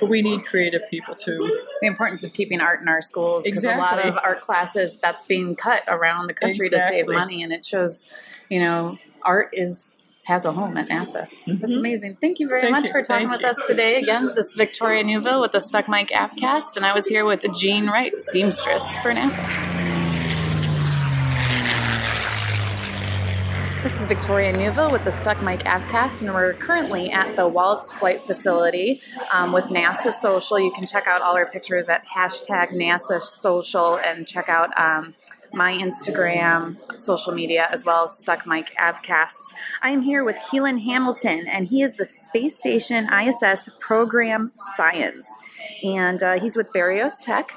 [0.00, 1.48] but we need creative people too.
[1.50, 3.82] It's the importance of keeping art in our schools because exactly.
[3.82, 7.02] a lot of art classes that's being cut around the country exactly.
[7.02, 8.08] to save money, and it shows,
[8.48, 9.94] you know, art is
[10.28, 11.26] has a home at NASA.
[11.46, 11.60] Mm-hmm.
[11.60, 12.18] That's amazing.
[12.20, 12.92] Thank you very Thank much you.
[12.92, 13.62] for talking Thank with you.
[13.62, 13.96] us today.
[13.96, 17.44] Again, this is Victoria Neuville with the Stuck Mic Avcast, and I was here with
[17.58, 19.88] Jean Wright, seamstress for NASA.
[23.82, 27.90] This is Victoria Neuville with the Stuck Mic Avcast, and we're currently at the Wallops
[27.92, 29.00] Flight Facility
[29.32, 30.60] um, with NASA Social.
[30.60, 35.14] You can check out all our pictures at hashtag NASA Social and check out um,
[35.52, 39.54] my Instagram, social media, as well as Stuck Mic Avcasts.
[39.82, 45.28] I am here with Keelan Hamilton, and he is the Space Station ISS Program Science.
[45.82, 47.52] And uh, he's with Barrios Tech.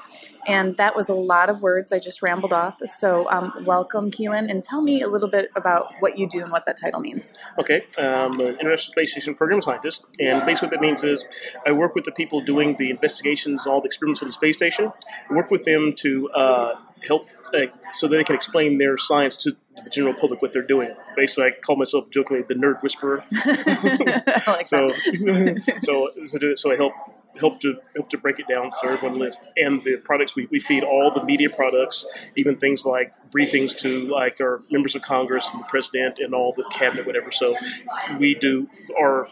[0.46, 2.78] And that was a lot of words I just rambled off.
[2.86, 6.50] So, um, welcome, Keelan, and tell me a little bit about what you do and
[6.50, 7.32] what that title means.
[7.58, 11.24] Okay, I'm an International Space Station Program Scientist, and basically what that means is
[11.64, 14.92] I work with the people doing the investigations, all the experiments for the space station,
[15.30, 16.74] I work with them to uh,
[17.06, 20.94] help uh, so they can explain their science to the general public what they're doing.
[21.16, 23.24] Basically, I call myself jokingly the nerd whisperer.
[24.46, 24.88] like so,
[25.80, 26.92] so, so, so I help
[27.38, 29.34] help to help to break it down for everyone live.
[29.56, 32.04] And the products we, we feed all the media products,
[32.36, 36.52] even things like briefings to like our members of Congress and the president and all
[36.52, 37.30] the cabinet, whatever.
[37.30, 37.56] So
[38.18, 39.28] we do our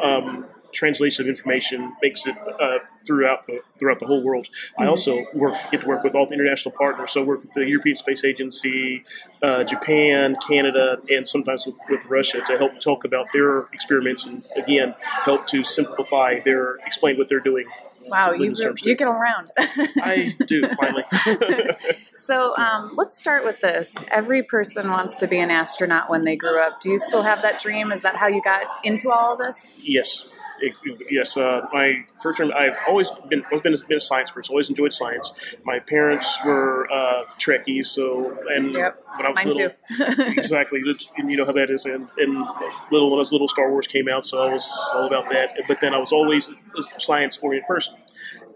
[0.00, 0.46] um,
[0.76, 4.46] translation of information makes it uh, throughout the throughout the whole world.
[4.46, 4.82] Mm-hmm.
[4.82, 7.12] I also work get to work with all the international partners.
[7.12, 9.04] So I work with the European Space Agency,
[9.42, 14.44] uh, Japan, Canada, and sometimes with, with Russia to help talk about their experiments and
[14.56, 17.66] again help to simplify their explain what they're doing.
[18.08, 19.50] Wow, you, you get around.
[19.58, 21.02] I do, finally.
[22.14, 23.92] so um, let's start with this.
[24.12, 26.80] Every person wants to be an astronaut when they grew up.
[26.80, 27.90] Do you still have that dream?
[27.90, 29.66] Is that how you got into all of this?
[29.82, 30.28] Yes
[30.60, 30.74] it,
[31.10, 34.68] yes, uh, my first term, I've always been, always been, been a science person, always
[34.68, 35.56] enjoyed science.
[35.64, 39.02] My parents were uh, Trekkies, so, and yep.
[39.16, 40.82] when I was Mine little, exactly,
[41.18, 42.46] you know how that is, and, and
[42.90, 45.80] little, when those little Star Wars came out, so I was all about that, but
[45.80, 47.94] then I was always a science oriented person.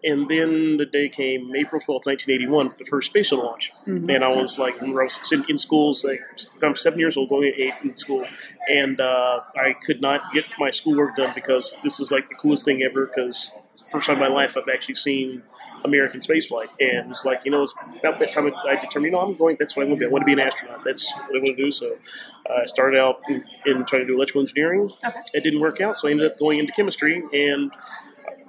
[0.03, 3.73] And then the day came, April 12th, 1981, with the first space shuttle launch.
[3.87, 4.11] Mm-hmm.
[4.11, 6.21] And I was like, I was in, in schools, like,
[6.63, 8.25] I'm seven years old, going to eight in school.
[8.69, 12.65] And uh, I could not get my schoolwork done because this was like the coolest
[12.65, 13.53] thing ever because
[13.91, 15.43] first time in my life I've actually seen
[15.85, 19.21] American spaceflight, and it's like you know it's about that time I determined you know
[19.21, 19.57] I'm going.
[19.59, 20.09] That's what I want to be.
[20.09, 20.85] I want to be an astronaut.
[20.85, 21.71] That's what I want to do.
[21.71, 21.97] So
[22.49, 24.91] uh, I started out in, in trying to do electrical engineering.
[25.05, 25.21] Okay.
[25.35, 27.73] It didn't work out, so I ended up going into chemistry, and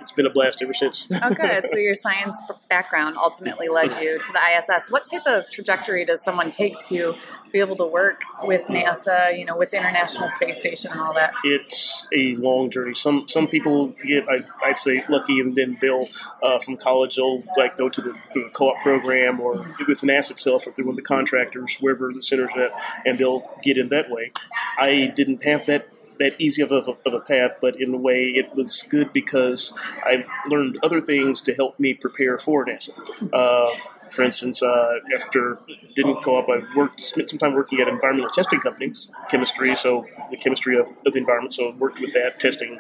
[0.02, 1.08] it's been a blast ever since.
[1.24, 1.68] Oh, good.
[1.68, 4.90] So your science background ultimately led you to the ISS.
[4.90, 7.14] What type of trajectory does someone take to
[7.52, 11.14] be able to work with NASA, you know, with the International Space Station and all
[11.14, 11.34] that?
[11.44, 12.94] it's a long journey.
[12.94, 16.08] Some some people get, I, I'd say, lucky, and then they'll
[16.42, 20.66] uh, from college they'll like go to the, the co-op program or with NASA itself,
[20.66, 22.72] or through one of the contractors, wherever the center's at,
[23.06, 24.32] and they'll get in that way.
[24.78, 25.88] I didn't have that.
[26.22, 29.74] That easy of a, of a path, but in a way it was good because
[30.12, 30.14] I
[30.52, 32.94] learned other things to help me prepare for NASA.
[33.42, 33.72] Uh,
[34.12, 35.58] for instance, uh, after
[35.96, 40.38] didn't co-op, I worked spent some time working at environmental testing companies, chemistry, so the
[40.38, 41.54] chemistry of, of the environment.
[41.54, 42.80] So I worked with that, testing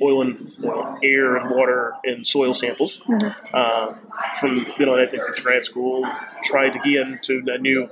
[0.00, 3.02] oil and well, air and water and soil samples.
[3.52, 3.94] Uh,
[4.38, 6.06] from then on, I think to grad school,
[6.44, 7.88] tried again to get into I knew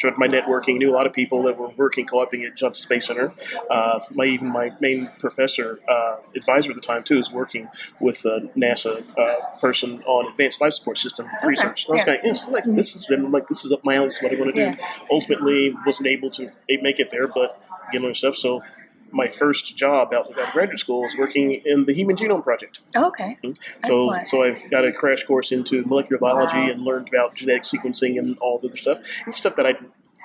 [0.00, 3.06] tried my networking, knew a lot of people that were working co-oping at Johnson Space
[3.06, 3.32] Center.
[3.70, 7.68] Uh, my even my main professor, uh, advisor at the time too, is working
[8.00, 11.86] with a NASA uh, person on advanced life support system research.
[11.86, 14.06] And I was going, yes, like this has been like this is up my alley.
[14.06, 14.78] This is what I want to do.
[14.78, 14.86] Yeah.
[15.10, 17.62] Ultimately, wasn't able to make it there, but
[17.92, 18.34] you know stuff.
[18.34, 18.62] So.
[19.12, 22.80] My first job out of graduate school was working in the Human Genome Project.
[22.96, 23.36] Okay.
[23.42, 23.50] So,
[23.82, 24.28] Excellent.
[24.28, 26.70] so I've got a crash course into molecular biology Wow.
[26.70, 28.98] and learned about genetic sequencing and all the other stuff.
[29.26, 29.74] And stuff that I,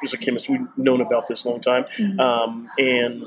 [0.04, 1.86] as a chemist, we've known about this a long time.
[1.98, 2.20] Mm-hmm.
[2.20, 3.26] Um, and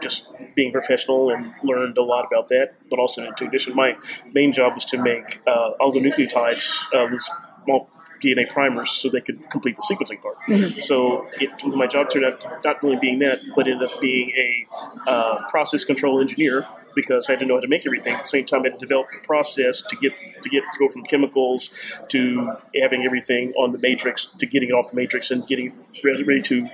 [0.00, 2.74] just being professional and learned a lot about that.
[2.88, 3.96] But also, in addition, my
[4.32, 7.18] main job was to make uh, oligonucleotides, uh,
[7.64, 7.90] small
[8.20, 10.36] DNA primers, so they could complete the sequencing part.
[10.82, 15.10] So it, my job turned out not only being that, but ended up being a
[15.10, 18.14] uh, process control engineer because I had to know how to make everything.
[18.14, 20.12] At the same time, I had to develop the process to get
[20.42, 21.70] to get to go from chemicals
[22.08, 22.52] to
[22.82, 26.42] having everything on the matrix to getting it off the matrix and getting ready, ready
[26.42, 26.68] to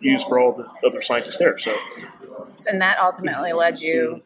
[0.00, 1.58] use for all the other scientists there.
[1.58, 1.72] So
[2.68, 4.20] And that ultimately led you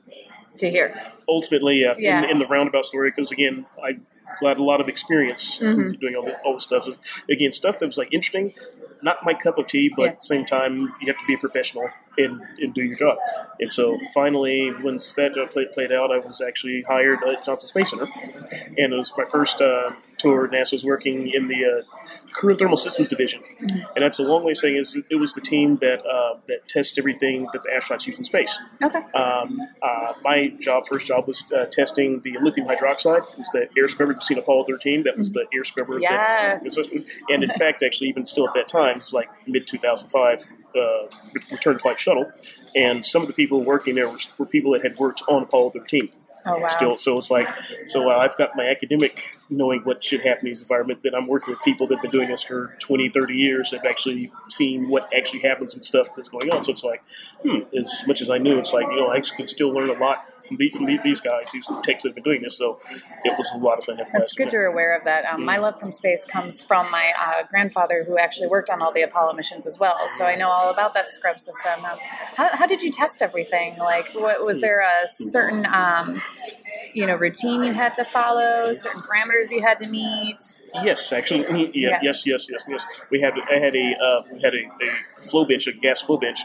[0.59, 1.01] to here.
[1.29, 2.25] ultimately, uh, Yeah.
[2.25, 3.99] in, in the roundabout story, because again, I
[4.41, 5.99] got a lot of experience Mm-hmm.
[6.01, 6.87] doing all the, all the stuff.
[7.31, 8.55] Again, stuff that was like interesting,
[9.03, 10.09] not my cup of tea, but Yeah.
[10.11, 13.19] at the same time, you have to be a professional and, and do your job.
[13.61, 17.69] And so finally, once that job played, played out, I was actually hired at Johnson
[17.69, 18.09] Space Center,
[18.79, 20.49] and it was my first uh, tour.
[20.49, 21.83] NASA was working in the uh,
[22.41, 25.43] Crew Thermal Systems Division, and that's a long way of saying is it was the
[25.43, 28.59] team that uh, that tests everything that the astronauts use in space.
[28.83, 29.03] Okay.
[29.13, 33.31] Um, uh, my job, first job, was uh, testing the lithium hydroxide.
[33.31, 35.03] It was the air scrubber you've seen Apollo 13.
[35.03, 36.01] That was the air scrubber.
[36.01, 36.63] Yes.
[36.63, 40.49] That, and in fact, actually, even still at that time, it was like mid 2005,
[40.75, 40.81] uh,
[41.51, 42.33] return flight shuttle.
[42.75, 45.73] And some of the people working there were, were people that had worked on Apollo
[45.73, 46.09] 13
[46.47, 46.69] Oh wow.
[46.69, 46.97] still.
[46.97, 47.49] So it's like,
[47.87, 51.03] so uh, I've got my academic knowing what should happen in this environment.
[51.03, 53.73] Then I'm working with people that have been doing this for 20, 30 years.
[53.73, 56.65] Have actually seen what actually happens with stuff that's going on.
[56.65, 57.03] So it's like,
[57.43, 59.95] hmm, as much as I knew, it's like you know I can still learn a
[59.95, 62.57] lot from, the, from the, these guys, these techs that have been doing this.
[62.57, 62.79] So
[63.25, 64.01] it was a lot of fun.
[64.13, 65.25] That's good you're aware of that.
[65.25, 68.93] Um, My love from space comes from my uh, grandfather, who actually worked on all
[68.93, 69.99] the Apollo missions as well.
[70.17, 71.85] So I know all about that scrub system.
[71.85, 71.99] Um,
[72.37, 73.77] how, how did you test everything?
[73.79, 76.23] Like, what, was there a certain, um,
[76.95, 78.73] you know, routine you had to follow?
[78.73, 80.57] Certain parameters you had to meet?
[80.75, 81.99] Yes, actually, mm, yeah, Yeah.
[82.03, 82.85] yes, yes, yes, yes.
[83.11, 86.17] We had I had a uh, we had a, a flow bench, a gas flow
[86.17, 86.41] bench,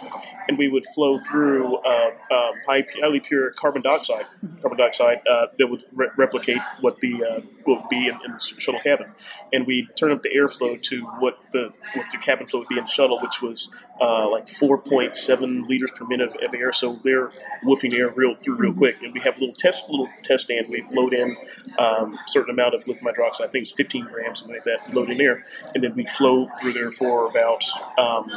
[0.47, 4.25] and we would flow through uh, um, high, highly pure carbon dioxide,
[4.61, 8.39] carbon dioxide uh, that would re- replicate what the uh, would be in, in the
[8.39, 9.11] shuttle cabin,
[9.53, 12.77] and we turn up the airflow to what the what the cabin flow would be
[12.77, 13.69] in the shuttle, which was
[14.01, 16.71] uh, like four point seven liters per minute of, of air.
[16.73, 17.29] So they're
[17.63, 20.67] woofing air real through real quick, and we have a little test little test stand.
[20.69, 21.37] We load in
[21.77, 23.45] um, a certain amount of lithium hydroxide.
[23.45, 24.93] I think it's fifteen grams, something like that.
[24.93, 25.43] Load in there,
[25.73, 27.63] and then we flow through there for about
[27.97, 28.31] um,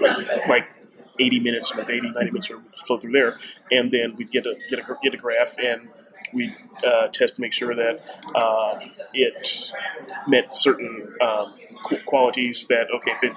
[0.00, 0.68] like, like
[1.18, 3.38] 80 minutes, about 80, 90 minutes, or flow through there,
[3.70, 5.90] and then we get a get a get a graph and.
[6.32, 6.52] We
[6.84, 8.00] uh, test to make sure that
[8.34, 8.80] uh,
[9.12, 9.70] it
[10.26, 11.52] met certain um,
[11.84, 13.32] qu- qualities that okay if it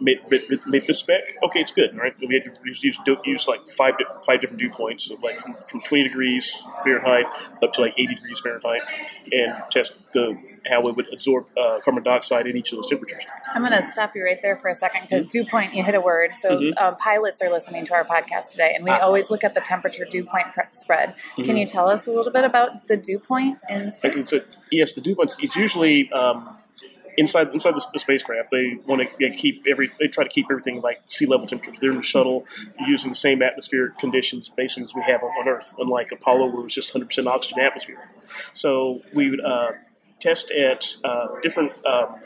[0.00, 3.48] made, made, made this spec okay it's good right we had to use, use, use
[3.48, 3.94] like five
[4.24, 6.52] five different dew points of like from, from 20 degrees
[6.84, 7.26] Fahrenheit
[7.62, 8.82] up to like 80 degrees Fahrenheit
[9.32, 10.36] and test the
[10.68, 13.22] how it would absorb uh, carbon dioxide in each of those temperatures
[13.54, 15.94] I'm going to stop you right there for a second because dew point, you hit
[15.94, 16.34] a word.
[16.34, 16.72] So Mhm.
[16.76, 18.98] uh, pilots are listening to our podcast today, and we Ah.
[18.98, 21.14] always look at the temperature dew point pre- spread.
[21.44, 24.34] Can you tell us a little bit about the dew point in space?
[24.72, 25.36] yes, the dew points.
[25.40, 26.56] is usually um,
[27.16, 31.02] inside inside the spacecraft, they want to keep every they try to keep everything like
[31.08, 31.80] sea level temperatures.
[31.80, 32.44] They're in the shuttle
[32.86, 36.64] using the same atmospheric conditions as we have on, on Earth, unlike Apollo where it
[36.64, 38.08] was just 100% oxygen atmosphere.
[38.52, 39.72] So we would uh,
[40.20, 42.16] test at uh, different um,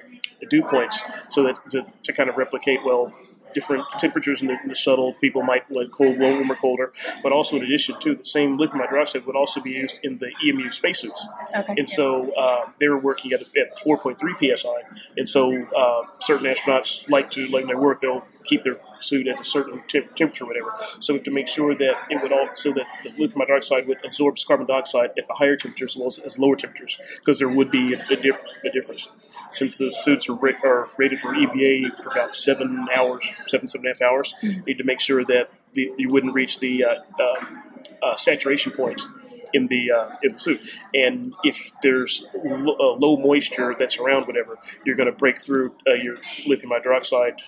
[0.49, 3.13] dew points so that to, to kind of replicate well
[3.55, 5.15] different temperatures in the, in the shuttle.
[5.15, 6.93] People might like cold, warmer, colder.
[7.23, 10.31] But also, in addition to the same lithium hydroxide would also be used in the
[10.45, 11.27] EMU spacesuits.
[11.55, 11.75] Okay.
[11.77, 14.19] And so uh, they were working at, at 4.3
[14.59, 14.69] psi.
[15.17, 19.41] And so uh, certain astronauts like to, like their work, they'll keep their suit at
[19.41, 20.75] a certain temp- temperature, or whatever.
[21.01, 23.87] So we have to make sure that it would all so that the lithium hydroxide
[23.87, 27.39] would absorb carbon dioxide at the higher temperatures as well as, as lower temperatures, because
[27.39, 29.09] there would be a, a, diff- a difference.
[29.51, 33.87] Since the suits are, ra- are, rated for EVA for about seven hours, seven seven
[33.87, 34.65] and a half hours, mm-hmm.
[34.65, 37.63] need to make sure that the, you wouldn't reach the uh, um,
[38.03, 39.09] uh, saturation points
[39.53, 40.61] in the uh, in the suit.
[40.95, 45.75] And if there's lo- uh, low moisture that's around, whatever, you're going to break through
[45.89, 47.41] uh, your lithium hydroxide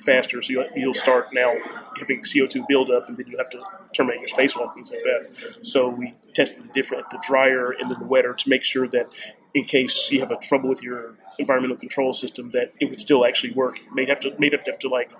[0.00, 0.40] faster.
[0.42, 1.54] So you'll, you'll start now
[1.98, 3.60] having CO2 buildup, and then you have to
[3.92, 5.58] terminate your spacewalk, things like that.
[5.62, 9.10] So we tested the different, the drier and then the wetter to make sure that
[9.54, 13.24] in case you have a trouble with your environmental control system, that it would still
[13.24, 13.78] actually work.
[13.78, 15.10] You may have to, may have to, have to like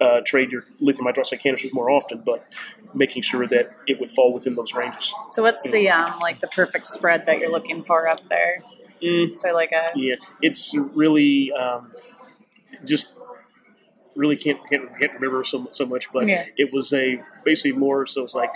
[0.00, 2.44] uh, trade your lithium hydroxide canisters more often, but
[2.94, 5.12] making sure that it would fall within those ranges.
[5.28, 8.62] So what's the um, like the perfect spread that you're looking for up there?
[9.02, 11.92] Mm, so like a yeah, it's really um,
[12.84, 13.08] just
[14.16, 16.44] really can't can't, can't remember so, so much, but yeah.
[16.56, 18.50] it was a basically more so it's like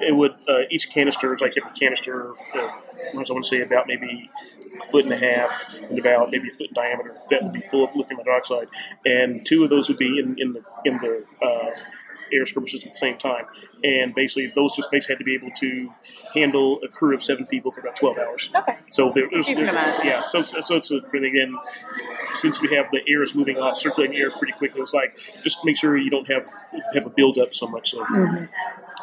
[0.00, 2.30] it would uh, each canister is like every canister.
[2.54, 2.70] Uh,
[3.12, 4.30] I want to say about maybe
[4.80, 7.14] a foot and a half and about maybe a foot in diameter.
[7.30, 8.68] That would be full of lithium hydroxide,
[9.04, 11.70] and two of those would be in, in the in the uh,
[12.34, 13.46] air skirmishes at the same time.
[13.82, 15.92] And basically, those just basically had to be able to
[16.34, 18.50] handle a crew of seven people for about 12 hours.
[18.54, 18.76] Okay.
[18.90, 20.22] So there's, there's yeah.
[20.22, 21.56] So so it's a, and again,
[22.34, 25.58] since we have the air is moving off circulating air pretty quickly, it's like just
[25.64, 26.46] make sure you don't have
[26.94, 27.90] have a buildup so much.
[27.90, 28.04] So.
[28.04, 28.44] Mm-hmm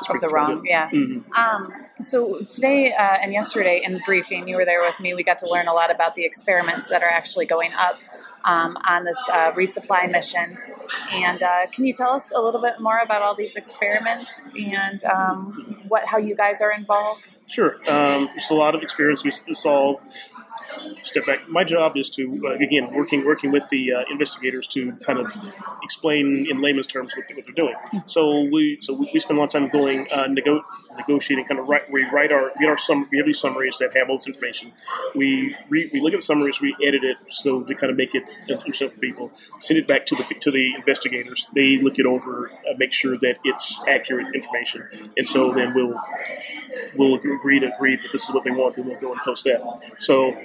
[0.09, 0.65] of the wrong.
[0.65, 0.89] Yeah.
[0.89, 1.31] Mm-hmm.
[1.33, 5.13] Um, so today uh, and yesterday in briefing, you were there with me.
[5.13, 7.99] We got to learn a lot about the experiments that are actually going up
[8.43, 10.57] um, on this uh, resupply mission.
[11.11, 15.03] And uh, can you tell us a little bit more about all these experiments and
[15.05, 17.37] um, what how you guys are involved?
[17.47, 17.75] Sure.
[17.89, 19.23] Um, it's a lot of experience.
[19.23, 19.99] We saw
[21.03, 21.47] step back.
[21.47, 25.31] My job is to uh, again working working with the uh, investigators to kind of
[25.83, 27.75] explain in layman's terms what, what, they're doing.
[28.05, 30.63] So we so we, spend a lot of time going uh, nego-
[30.97, 31.45] negotiating.
[31.45, 34.09] Kind of write we write our we our sum we have these summaries that have
[34.09, 34.71] all this information.
[35.15, 38.15] We re, we look at the summaries, we edit it so to kind of make
[38.15, 39.31] it interesting for people.
[39.59, 41.49] Send it back to the to the investigators.
[41.53, 45.99] They look it over, uh, make sure that it's accurate information, and so then we'll
[46.95, 48.75] we'll agree to agree that this is what they want.
[48.75, 49.61] Then we'll go and post that.
[49.99, 50.35] So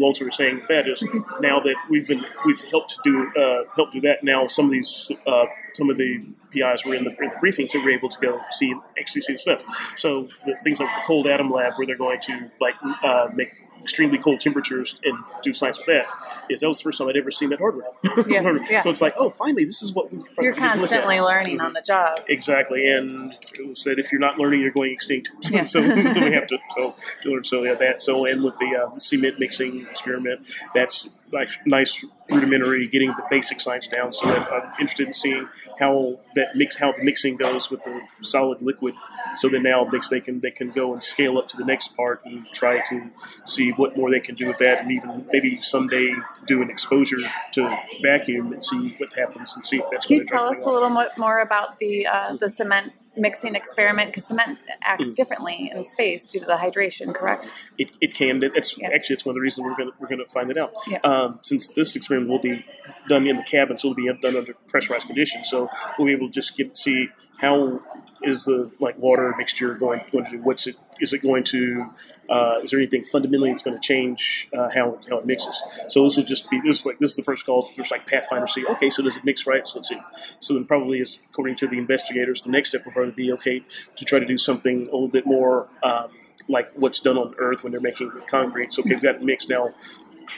[0.00, 1.04] long story saying that is
[1.40, 4.22] now that we've been we've helped to do uh, help do that.
[4.22, 7.74] Now some of these uh, some of the PIs were in the, in the briefings
[7.74, 9.64] were able to go see actually see the stuff.
[9.96, 13.52] So the things like the cold atom lab where they're going to like uh, make
[13.80, 16.06] extremely cold temperatures and do science with that
[16.48, 17.86] is that was the first time I'd ever seen that hardware.
[18.26, 18.80] Yeah, yeah.
[18.82, 22.20] So it's like, oh, finally, this is what we've you're constantly learning on the job.
[22.28, 25.30] Exactly, and it said if you're not learning, you're going extinct.
[25.50, 25.64] Yeah.
[25.64, 25.82] so,
[26.14, 27.44] so we have to so to learn.
[27.44, 28.00] So yeah, that.
[28.02, 33.60] So and with the uh, cement mixing experiment, that's like nice rudimentary, getting the basic
[33.60, 34.12] science down.
[34.12, 38.00] So that I'm interested in seeing how that mix, how the mixing goes with the
[38.20, 38.94] solid liquid.
[39.36, 42.22] So that now they can they can go and scale up to the next part
[42.24, 43.10] and try to
[43.44, 46.14] see what more they can do with that, and even maybe someday
[46.46, 47.18] do an exposure
[47.52, 50.06] to vacuum and see what happens and see if that's.
[50.06, 54.26] Can you tell us a little more about the uh, the cement mixing experiment because
[54.26, 55.14] cement acts mm.
[55.14, 57.54] differently in space due to the hydration, correct?
[57.78, 58.42] It, it can.
[58.42, 58.90] It's yeah.
[58.94, 60.72] actually it's one of the reasons we're going we're to find it out.
[60.86, 60.98] Yeah.
[61.04, 62.64] Um, since this experiment will be
[63.08, 66.28] done in the cabin, so it'll be done under pressurized conditions, so we'll be able
[66.28, 67.08] to just get see
[67.38, 67.80] how
[68.22, 70.42] is the like water mixture going going to do?
[70.42, 70.76] What's it?
[71.00, 71.90] Is it going to?
[72.28, 75.62] Uh, is there anything fundamentally that's going to change uh, how how it mixes?
[75.88, 77.70] So this will just be this is like this is the first call.
[77.74, 79.66] Just like Pathfinder, see okay, so does it mix right?
[79.66, 80.00] So let's see.
[80.40, 83.64] So then probably is according to the investigators, the next step will probably be okay
[83.96, 85.68] to try to do something a little bit more.
[85.82, 86.10] Um,
[86.48, 88.72] like what's done on Earth when they're making concrete.
[88.72, 89.74] So okay, we've got mixed now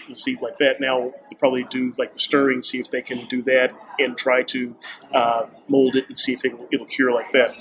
[0.08, 0.80] you see like that.
[0.80, 4.42] Now they probably do like the stirring, see if they can do that, and try
[4.44, 4.74] to
[5.12, 7.54] uh, mold it and see if it'll, it'll, cure like that.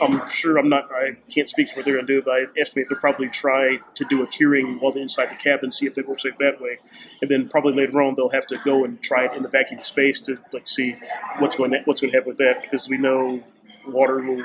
[0.00, 0.90] I'm sure I'm not.
[0.92, 3.78] I can't speak for what they're going to do, but I estimate they'll probably try
[3.94, 6.60] to do a curing while they're inside the cabin, see if it works like that
[6.60, 6.78] way,
[7.20, 9.82] and then probably later on they'll have to go and try it in the vacuum
[9.82, 10.96] space to like see
[11.38, 13.42] what's going to, what's going to happen with that because we know
[13.86, 14.44] water will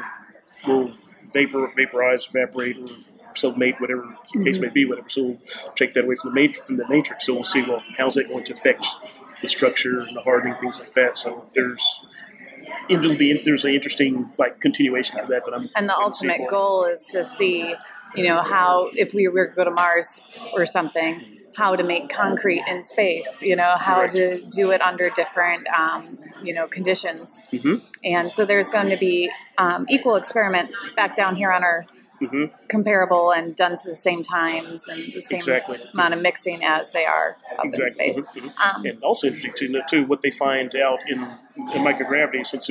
[0.67, 0.91] will
[1.33, 2.87] vapor, vaporize, evaporate, or
[3.35, 5.09] sublimate, whatever the case may be, whatever.
[5.09, 5.39] So we'll
[5.75, 7.25] take that away from the matrix, from the matrix.
[7.25, 8.85] So we'll see well how's that going to affect
[9.41, 11.17] the structure and the hardening, things like that.
[11.17, 11.83] So there's
[12.89, 16.85] it'll be there's an interesting like continuation to that that I'm And the ultimate goal
[16.85, 17.73] is to see,
[18.15, 20.21] you know, how if we were to go to Mars
[20.53, 23.41] or something, how to make concrete in space.
[23.41, 24.15] You know, how Correct.
[24.15, 27.41] to do it under different, um, you know, conditions.
[27.51, 27.81] Mhm.
[28.03, 31.89] And so there's going to be um, equal experiments back down here on Earth.
[32.21, 32.51] Mhm.
[32.69, 35.79] Comparable and done to the same times and the same Exactly.
[35.93, 38.07] amount of mixing as they are up Exactly.
[38.07, 38.27] in space.
[38.35, 38.75] Mhm, mhm.
[38.75, 42.69] Um, and also interesting to know too what they find out in, in microgravity since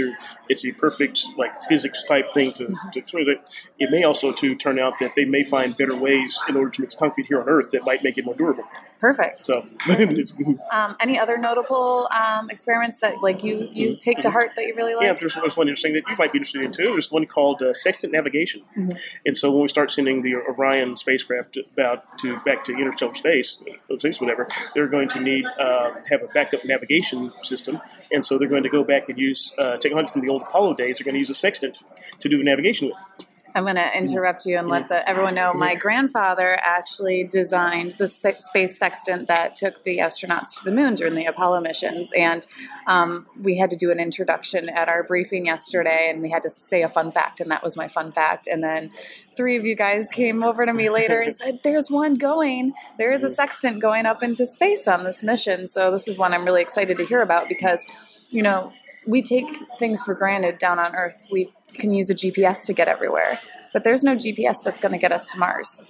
[0.48, 2.90] it's a perfect like physics type thing to, Mm-hmm.
[2.90, 3.38] to explain it.
[3.78, 6.80] It may also to turn out that they may find better ways in order to
[6.80, 8.64] mix concrete here on Earth that might make it more durable.
[9.00, 9.44] perfect.
[9.46, 10.32] So it's,
[10.72, 14.74] Um, any other notable um, experiments that like you you take to heart that you
[14.74, 15.04] really like?
[15.04, 15.14] Mm-hmm.
[15.14, 16.92] yeah, there's, there's one interesting that you might be interested in too.
[16.92, 18.96] There's one called uh, sextant navigation, Mm-hmm.
[19.26, 23.60] and so when we start sending the Orion spacecraft about to back to interstellar space,
[23.98, 27.80] space whatever, they're going to need uh, have a backup navigation system,
[28.12, 30.74] and so they're going to go back and use uh, technology from the old Apollo
[30.74, 30.98] days.
[30.98, 31.82] They're going to use a sextant
[32.20, 33.28] to do the navigation with.
[33.54, 38.08] I'm going to interrupt you and let the, everyone know my grandfather actually designed the
[38.08, 42.10] se- space sextant that took the astronauts to the moon during the Apollo missions.
[42.16, 42.44] And
[42.88, 46.50] um, we had to do an introduction at our briefing yesterday, and we had to
[46.50, 48.48] say a fun fact, and that was my fun fact.
[48.48, 48.90] And then
[49.36, 52.74] three of you guys came over to me later and said, There's one going.
[52.98, 55.68] There is a sextant going up into space on this mission.
[55.68, 57.86] So this is one I'm really excited to hear about because,
[58.30, 58.72] you know,
[59.06, 59.46] we take
[59.78, 61.26] things for granted down on Earth.
[61.30, 63.40] We can use a GPS to get everywhere,
[63.72, 65.82] but there's no GPS that's going to get us to Mars.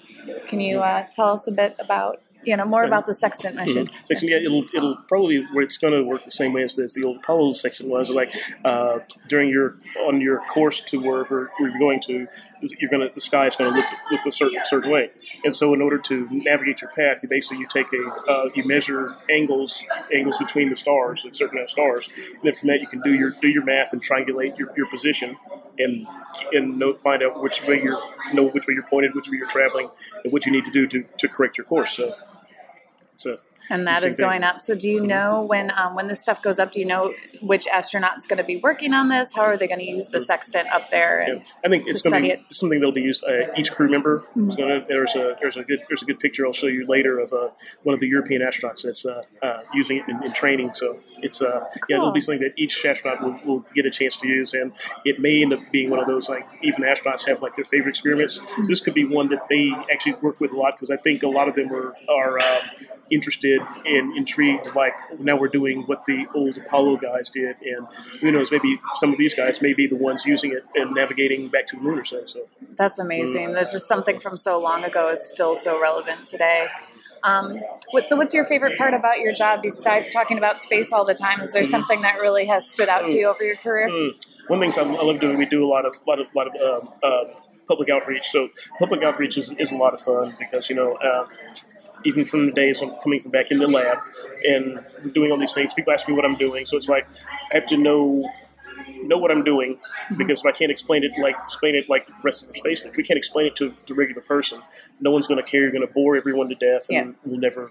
[0.48, 3.86] Can you uh, tell us a bit about, you know, more about the Sextant mission?
[4.04, 7.04] Section, yeah, it'll it'll probably it's going to work the same way as, as the
[7.04, 8.10] old Apollo sextant was.
[8.10, 8.34] Like
[8.64, 9.76] uh, during your
[10.06, 12.26] on your course to wherever you're going to,
[12.60, 15.10] you're going to the sky is going to look look a certain certain way.
[15.44, 18.64] And so, in order to navigate your path, you basically you take a uh, you
[18.66, 19.82] measure angles
[20.14, 23.00] angles between the stars, a certain amount of stars, and then from that you can
[23.00, 25.36] do your do your math and triangulate your, your position.
[25.78, 26.06] And
[26.52, 28.00] and note, find out which way you're
[28.32, 29.90] know which way you're pointed, which way you're traveling,
[30.22, 31.96] and what you need to do to, to correct your course.
[31.96, 32.14] So,
[33.16, 33.36] so
[33.70, 34.60] And that is going up.
[34.60, 36.72] So, do you know when um, when this stuff goes up?
[36.72, 39.32] Do you know which astronaut's going to be working on this?
[39.32, 41.20] How are they going to use the Sextant up there?
[41.20, 42.40] And Yeah, I think it's going to be it.
[42.50, 43.24] something that'll be used.
[43.24, 44.84] Uh, each crew member is going to.
[44.86, 47.50] There's a there's a good there's a good picture I'll show you later of uh,
[47.82, 50.72] one of the European astronauts that's uh, uh, using it in, in training.
[50.74, 54.16] So it's uh, yeah, it'll be something that each astronaut will, will get a chance
[54.18, 54.72] to use, and
[55.04, 57.90] it may end up being one of those like even astronauts have like their favorite
[57.90, 58.40] experiments.
[58.56, 61.22] So this could be one that they actually work with a lot because I think
[61.22, 62.60] a lot of them are are um,
[63.10, 63.53] interested
[63.84, 64.74] and intrigued.
[64.74, 67.86] Like now we're doing what the old Apollo guys did, and
[68.20, 71.48] who knows, maybe some of these guys may be the ones using it and navigating
[71.48, 72.24] back to the moon or so.
[72.26, 72.46] So
[72.76, 73.52] That's amazing.
[73.52, 76.68] There's just something from so long ago is still so relevant today.
[77.24, 77.58] Um,
[77.90, 81.14] what, so, what's your favorite part about your job besides talking about space all the
[81.14, 81.40] time?
[81.40, 83.88] Is there something that really has stood out to you over your career?
[83.88, 84.12] Mm.
[84.48, 86.54] one thing I, I love doing, we do a lot of lot of lot of
[86.60, 87.24] um, uh,
[87.66, 88.28] public outreach.
[88.28, 90.94] So public outreach is, is a lot of fun because you know.
[90.96, 91.26] Uh,
[92.04, 93.98] even from the days I'm coming from back in the lab
[94.46, 96.64] and doing all these things, people ask me what I'm doing.
[96.66, 97.06] So it's like
[97.50, 98.30] I have to know
[99.04, 99.78] know what I'm doing
[100.16, 102.84] because if I can't explain it like explain it like the rest of the space,
[102.84, 104.60] if we can't explain it to the regular person,
[105.00, 105.62] no one's going to care.
[105.62, 107.70] You're going to bore everyone to death, and we'll never.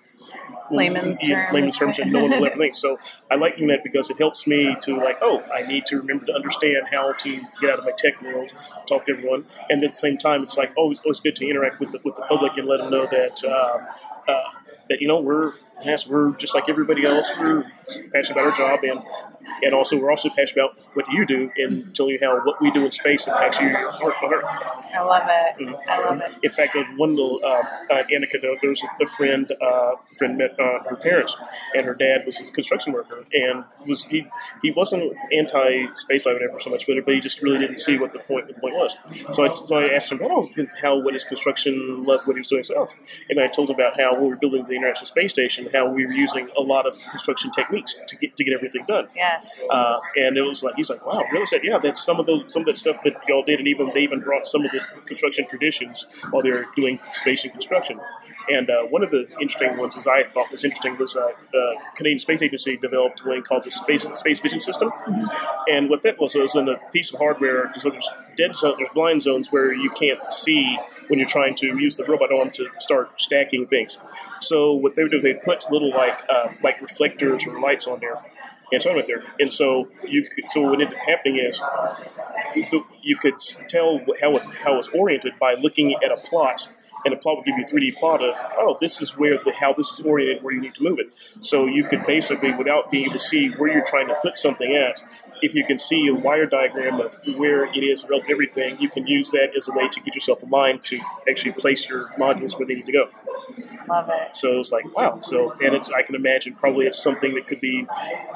[0.70, 1.54] we'll- Layman's terms.
[1.54, 2.76] layman's terms, and no one will ever think.
[2.76, 2.98] So
[3.30, 6.26] I like doing that because it helps me to like, oh, I need to remember
[6.28, 8.52] to understand how to get out of my tech world,
[8.88, 11.80] talk to everyone, and at the same time, it's like always always good to interact
[11.80, 13.44] with the, with the public and let them know that.
[13.44, 13.88] Um,
[14.28, 14.42] uh,
[14.90, 15.54] that you know we're
[15.84, 17.30] yes we're just like everybody else.
[17.40, 17.64] We're
[18.14, 19.02] passionate about our job and
[19.62, 22.72] and also we're also passionate about what you do and telling you how what we
[22.72, 23.72] do in space impacts your
[24.04, 24.46] work on Earth.
[24.46, 25.76] I love it.
[25.90, 26.38] I love it.
[26.44, 28.60] In fact, there's one little uh, uh, anecdote.
[28.62, 31.36] There was a friend, uh, friend met uh, her parents,
[31.76, 34.28] and her dad was a construction worker, and was he
[34.62, 37.98] he wasn't anti space flight whatever so much, but but he just really didn't see
[37.98, 38.96] what the point the point was.
[39.32, 40.48] So I so I asked him, oh,
[40.82, 42.64] how what his construction love what he was doing.
[42.64, 42.88] So,
[43.30, 46.06] and I told him about how we were building the International Space Station, how we
[46.06, 49.08] were using a lot of construction techniques to get to get everything done.
[49.16, 49.43] Yes.
[49.70, 51.24] Uh, and it was like he's like, wow?
[51.32, 53.68] I said, yeah, that's some of the some of that stuff that y'all did, and
[53.68, 58.00] even they even brought some of the construction traditions while they were doing station construction.
[58.50, 61.76] And uh, one of the interesting ones, as I thought was interesting, was uh, the
[61.96, 64.92] Canadian Space Agency developed a thing called the Space Space Vision System.
[65.68, 67.72] And what that was was in a piece of hardware.
[67.76, 70.78] So there's dead zone, there's blind zones where you can't see
[71.08, 73.98] when you're trying to use the robot arm to start stacking things.
[74.40, 77.88] So what they would do is they put little like uh, like reflectors or lights
[77.88, 78.16] on there
[78.72, 79.24] and so there.
[79.40, 81.62] And so you could, so what ended up happening is
[82.56, 83.36] you, you could
[83.68, 86.68] tell how it, how it's oriented by looking at a plot
[87.06, 89.52] and the plot will give you a 3D plot of, oh, this is where the
[89.52, 91.12] how this is oriented, where you need to move it.
[91.42, 94.76] So you could basically, without being able to see where you're trying to put something
[94.76, 95.04] at,
[95.42, 98.90] if you can see a wire diagram of where it is relative to everything, you
[98.90, 101.00] can use that as a way to get yourself aligned to
[101.30, 103.10] actually place your modules where they need to go.
[103.88, 104.36] Love it.
[104.36, 105.20] So it's like, wow.
[105.20, 107.86] So, and it's, I can imagine probably it's something that could be,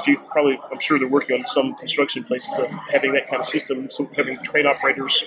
[0.06, 3.48] you, probably, I'm sure they're working on some construction places of having that kind of
[3.48, 5.24] system, so having train operators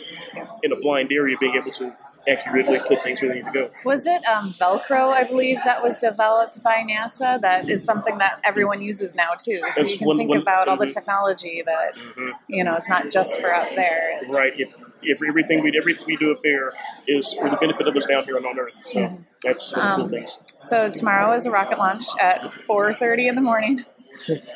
[0.62, 1.96] in a blind area being able to
[2.28, 3.70] accurately put things where they need to go.
[3.84, 7.40] Was it um, Velcro, I believe, that was developed by NASA?
[7.40, 9.58] That is something that everyone uses now, too.
[9.72, 12.32] So That's you can one- think one- about all the technology that, Mhm.
[12.48, 14.18] you know, it's not just for up there.
[14.18, 14.52] It's- Right.
[14.58, 14.68] If,
[15.02, 16.72] if everything we everything we do up there
[17.06, 19.94] is for the benefit of us down here on, Earth, so that's one of the
[19.94, 20.38] Um, cool things.
[20.60, 23.84] So tomorrow is a rocket launch at 4.30 in the morning.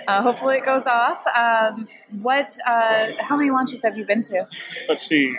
[0.07, 1.25] Uh, hopefully it goes off.
[1.35, 1.89] Um,
[2.21, 2.59] what?
[2.67, 4.47] Uh, how many launches have you been to?
[4.91, 5.35] Let's see.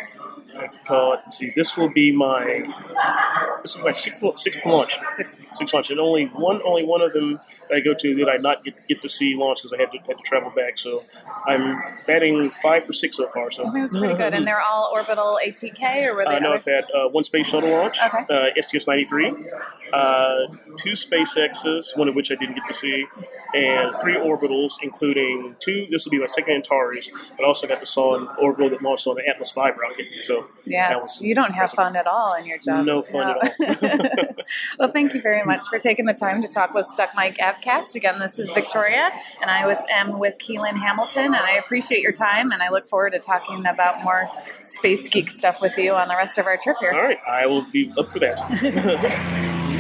[0.58, 1.20] I have to call it.
[1.26, 1.52] Let's see.
[1.56, 2.64] This will be my
[3.62, 4.98] this is my sixth sixth launch.
[5.14, 5.38] Six.
[5.54, 7.40] Six launch, and only one only one of them
[7.70, 9.92] that I go to that I not get, get to see launch because I had
[9.92, 10.78] to had to travel back.
[10.78, 11.04] So
[11.48, 13.52] I'm batting five for six so far.
[13.52, 14.34] So I think that's pretty good.
[14.34, 16.38] And they're all orbital ATK, or were they?
[16.38, 18.26] Uh, no, I've had uh, one space shuttle launch, Okay.
[18.30, 19.46] uh, STS-93,
[19.94, 20.48] uh,
[20.78, 23.06] two SpaceXs, one of which I didn't get to see,
[23.56, 25.88] and three orbitals, including two.
[25.90, 28.82] This will be my second Antares, but I also got to saw an orbital that
[28.82, 30.08] launched on the Atlas V rocket.
[30.24, 32.86] So Yes, was you don't have fun at all in your job.
[32.86, 34.36] No fun at all.
[34.80, 37.96] well, thank you very much for taking the time to talk with Stuck Mic Avcast.
[37.96, 42.12] Again, this is Victoria, and I with, am with Keelan Hamilton, and I appreciate your
[42.12, 44.30] time, and I look forward to talking about more
[44.62, 46.92] space geek stuff with you on the rest of our trip here.
[46.94, 49.72] All right, I will be up for that.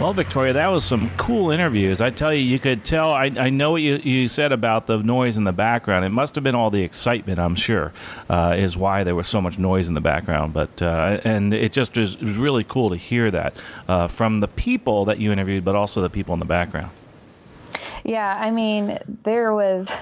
[0.00, 2.00] Well, Victoria, that was some cool interviews.
[2.00, 3.12] I tell you, you could tell.
[3.12, 6.06] I, I know what you, you said about the noise in the background.
[6.06, 7.92] It must have been all the excitement, I'm sure,
[8.30, 10.54] uh, is why there was so much noise in the background.
[10.54, 13.52] But uh, and it just was, it was really cool to hear that
[13.88, 16.90] uh, from the people that you interviewed, but also the people in the background.
[18.02, 19.92] Yeah, I mean, there was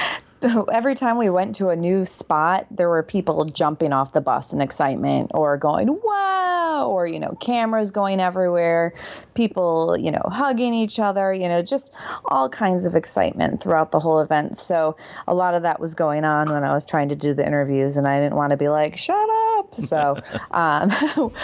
[0.72, 4.52] every time we went to a new spot, there were people jumping off the bus
[4.52, 6.47] in excitement or going, wow,
[6.86, 8.94] or, you know, cameras going everywhere,
[9.34, 11.92] people, you know, hugging each other, you know, just
[12.26, 14.56] all kinds of excitement throughout the whole event.
[14.56, 17.46] So a lot of that was going on when I was trying to do the
[17.46, 19.37] interviews, and I didn't want to be like, shut up.
[19.70, 20.16] So
[20.50, 20.90] um,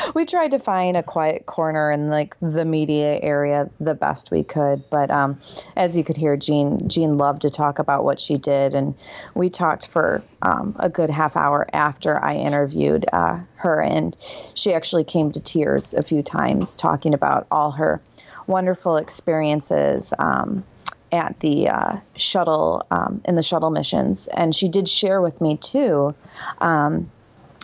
[0.15, 4.43] we tried to find a quiet corner in like the media area the best we
[4.43, 4.83] could.
[4.91, 5.41] But um,
[5.77, 8.95] as you could hear, Jean Jean loved to talk about what she did, and
[9.35, 14.17] we talked for um, a good half hour after I interviewed uh, her, and
[14.55, 18.01] she actually came to tears a few times talking about all her
[18.47, 20.13] wonderful experiences.
[20.19, 20.65] Um,
[21.13, 25.57] at the uh, shuttle um, in the shuttle missions, and she did share with me
[25.57, 26.13] too
[26.61, 27.09] um,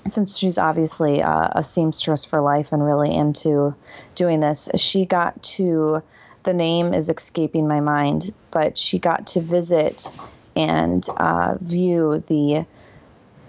[0.07, 3.75] since she's obviously uh, a seamstress for life and really into
[4.15, 6.03] doing this, she got to,
[6.45, 10.13] the name is escaping my mind, but she got to visit
[10.57, 12.67] and uh, view the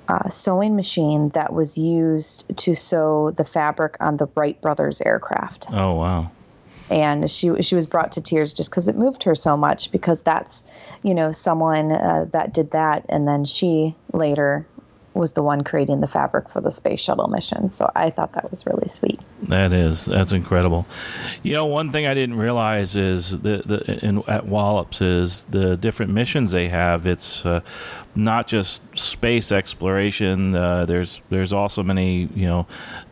[0.07, 5.67] uh, sewing machine that was used to sew the fabric on the Wright brothers aircraft
[5.73, 6.31] Oh wow!
[6.91, 10.21] and she she was brought to tears just because it moved her so much because
[10.21, 10.63] that's
[11.03, 14.67] you know someone uh, that did that and then she later
[15.13, 18.49] was the one creating the fabric for the space shuttle mission so i thought that
[18.49, 20.85] was really sweet That is that's incredible.
[21.43, 25.75] You know, one thing I didn't realize is the the in, at Wallops is the
[25.77, 27.07] different missions they have.
[27.07, 27.61] It's uh,
[28.13, 30.55] not just space exploration.
[30.55, 32.67] Uh, there's there's also many you know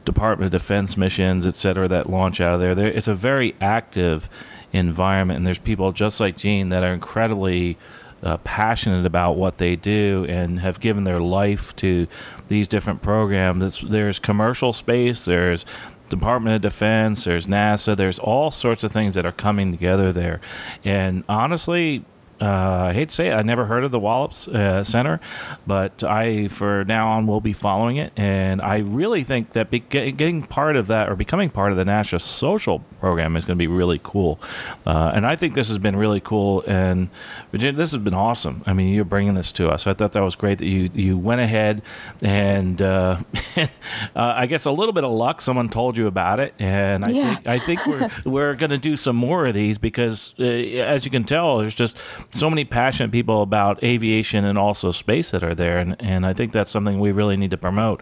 [0.06, 2.76] Department of Defense missions, et cetera, that launch out of there.
[2.76, 4.30] there it's a very active
[4.72, 7.76] environment, and there's people just like Jean that are incredibly
[8.24, 12.08] uh, passionate about what they do and have given their life to
[12.48, 13.64] these different programs.
[13.64, 15.66] It's, there's commercial space, there's
[16.10, 20.42] Department of Defense, there's NASA, there's all sorts of things that are coming together there.
[20.84, 22.04] And honestly,
[22.42, 25.20] Uh, I hate to say it, I never heard of the Wallops uh, Center,
[25.68, 28.14] but I, for now on, will be following it.
[28.18, 31.84] And I really think that be- getting part of that or becoming part of the
[31.84, 34.40] NASA social program is going to be really cool.
[34.86, 36.64] Uh, and I think this has been really cool.
[36.68, 37.10] And
[37.52, 38.64] Virginia, this has been awesome.
[38.66, 39.86] I mean, you're bringing this to us.
[39.88, 41.82] I thought that was great that you, you went ahead
[42.24, 43.18] and uh,
[43.58, 43.68] uh,
[44.16, 45.42] I guess a little bit of luck.
[45.42, 47.36] Someone told you about it, and I Yeah.
[47.36, 51.06] think I think we're we're going to do some more of these because, uh, as
[51.06, 51.98] you can tell, there's just
[52.32, 56.34] so many passionate people about aviation and also space that are there, and and I
[56.34, 58.02] think that's something we really need to promote.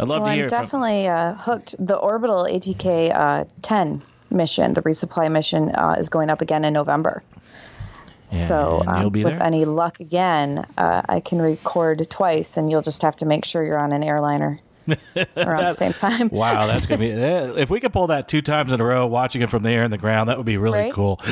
[0.00, 0.44] I'd love Well, to hear.
[0.44, 1.74] I'm from- definitely uh, hooked.
[1.78, 4.00] The orbital ATK uh, 10
[4.30, 7.22] mission, the resupply mission, uh, is going up again in November.
[8.30, 9.42] so, And you'll um, with there?
[9.42, 13.64] any luck again, uh, I can record twice, and you'll just have to make sure
[13.64, 14.60] you're on an airliner
[15.36, 16.28] around the same time.
[16.28, 19.06] Wow, that's gonna be eh, if we could pull that two times in a row,
[19.06, 20.92] watching it from the air and the ground, that would be really Right?
[20.92, 21.20] cool.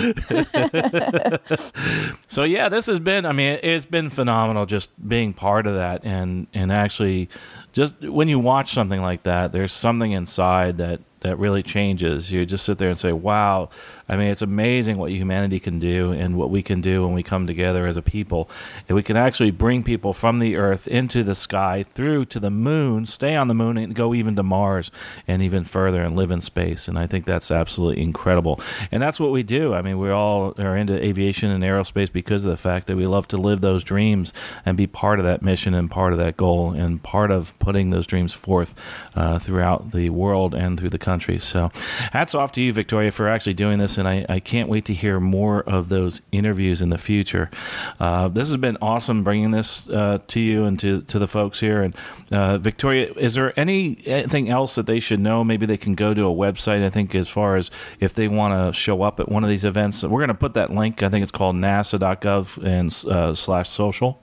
[2.28, 3.26] so yeah, this has been.
[3.26, 7.28] I mean, it's been phenomenal just being part of that, and and actually,
[7.72, 12.32] just when you watch something like that, there's something inside that that really changes.
[12.32, 13.70] You just sit there and say, "Wow!"
[14.08, 17.22] I mean, it's amazing what humanity can do and what we can do when we
[17.22, 18.48] come together as a people.
[18.88, 22.50] And we can actually bring people from the Earth into the sky, through to the
[22.50, 24.90] moon, stay on the moon, and go even to Mars
[25.26, 26.86] and even further and live in space.
[26.86, 28.60] And I think that's absolutely incredible.
[28.92, 29.74] And that's what we do.
[29.74, 33.06] I mean, we all are into aviation and aerospace because of the fact that we
[33.06, 34.32] love to live those dreams
[34.64, 37.90] and be part of that mission and part of that goal and part of putting
[37.90, 38.74] those dreams forth
[39.16, 41.38] uh, throughout the world and through the country.
[41.38, 41.70] So,
[42.12, 43.95] hats off to you, Victoria, for actually doing this.
[43.98, 47.50] And I, I can't wait to hear more of those interviews in the future.
[47.98, 51.60] Uh, this has been awesome bringing this uh, to you and to, to the folks
[51.60, 51.82] here.
[51.82, 51.94] And
[52.32, 55.44] uh, Victoria, is there anything else that they should know?
[55.44, 56.84] Maybe they can go to a website.
[56.84, 57.70] I think as far as
[58.00, 60.54] if they want to show up at one of these events, we're going to put
[60.54, 61.02] that link.
[61.02, 64.22] I think it's called NASA.gov and uh, slash social.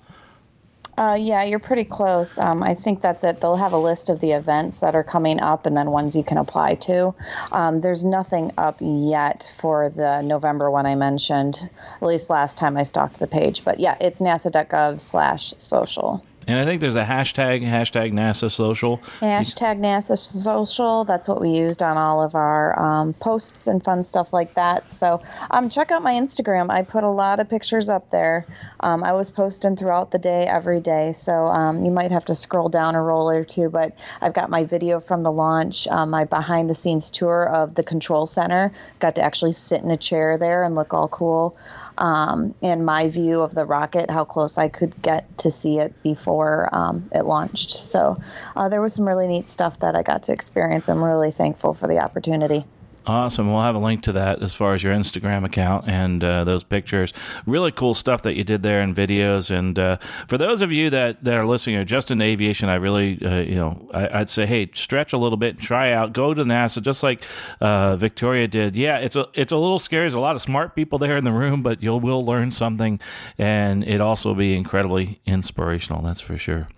[0.97, 2.37] Uh, yeah, you're pretty close.
[2.37, 3.37] Um, I think that's it.
[3.41, 6.23] They'll have a list of the events that are coming up and then ones you
[6.23, 7.15] can apply to.
[7.51, 12.77] Um, there's nothing up yet for the November one I mentioned, at least last time
[12.77, 13.65] I stalked the page.
[13.65, 16.23] But yeah, it's nasa.gov slash social.
[16.47, 18.97] And I think there's a hashtag, hashtag NASA social.
[19.19, 21.05] Hashtag NASA social.
[21.05, 24.89] That's what we used on all of our um, posts and fun stuff like that.
[24.89, 25.21] So
[25.51, 26.69] um, check out my Instagram.
[26.69, 28.45] I put a lot of pictures up there.
[28.81, 31.13] Um, I was posting throughout the day, every day.
[31.13, 33.69] So um, you might have to scroll down a roll or two.
[33.69, 37.75] But I've got my video from the launch, um, my behind the scenes tour of
[37.75, 38.73] the control center.
[38.99, 41.55] Got to actually sit in a chair there and look all cool.
[41.97, 45.93] Um, and my view of the rocket, how close I could get to see it
[46.03, 47.71] before um, it launched.
[47.71, 48.15] So
[48.55, 50.89] uh, there was some really neat stuff that I got to experience.
[50.89, 52.65] I'm really thankful for the opportunity.
[53.05, 53.51] Awesome.
[53.51, 56.63] We'll have a link to that as far as your Instagram account and uh, those
[56.63, 57.11] pictures.
[57.45, 59.51] Really cool stuff that you did there and videos.
[59.51, 59.97] And uh,
[60.29, 63.39] for those of you that, that are listening or just in aviation, I really, uh,
[63.39, 66.81] you know, I, I'd say, hey, stretch a little bit, try out, go to NASA,
[66.81, 67.21] just like
[67.59, 68.77] uh, Victoria did.
[68.77, 70.03] Yeah, it's a it's a little scary.
[70.03, 73.01] There's a lot of smart people there in the room, but you will learn something,
[73.37, 76.01] and it also be incredibly inspirational.
[76.01, 76.69] That's for sure.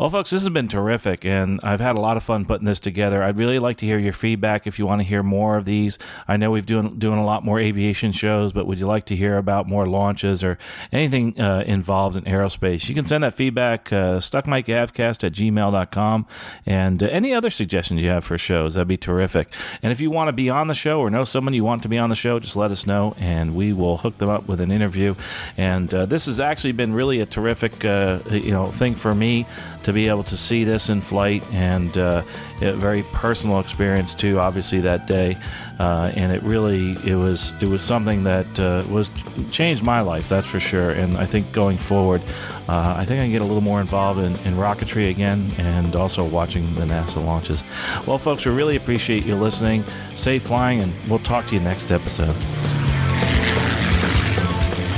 [0.00, 2.80] Well, folks, this has been terrific, and I've had a lot of fun putting this
[2.80, 3.22] together.
[3.22, 5.98] I'd really like to hear your feedback if you want to hear more of these.
[6.26, 9.14] I know we've doing doing a lot more aviation shows, but would you like to
[9.14, 10.56] hear about more launches or
[10.90, 12.88] anything uh, involved in aerospace?
[12.88, 16.26] You can send that feedback uh, stuckmicavcast at gmail.com
[16.64, 18.76] and uh, any other suggestions you have for shows.
[18.76, 19.52] That'd be terrific.
[19.82, 21.90] And if you want to be on the show or know someone you want to
[21.90, 24.62] be on the show, just let us know, and we will hook them up with
[24.62, 25.14] an interview.
[25.58, 29.44] And uh, this has actually been really a terrific, uh, you know, thing for me
[29.82, 32.22] to be able to see this in flight and uh,
[32.60, 34.38] a very personal experience too.
[34.38, 35.36] Obviously that day,
[35.78, 39.10] uh, and it really it was it was something that uh, was
[39.50, 40.28] changed my life.
[40.28, 40.90] That's for sure.
[40.90, 42.22] And I think going forward,
[42.68, 45.96] uh, I think I can get a little more involved in, in rocketry again and
[45.96, 47.64] also watching the NASA launches.
[48.06, 49.84] Well, folks, we really appreciate you listening.
[50.14, 52.36] Safe flying, and we'll talk to you next episode.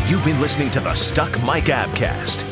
[0.09, 2.52] You've been listening to the Stuck Mic Avcast.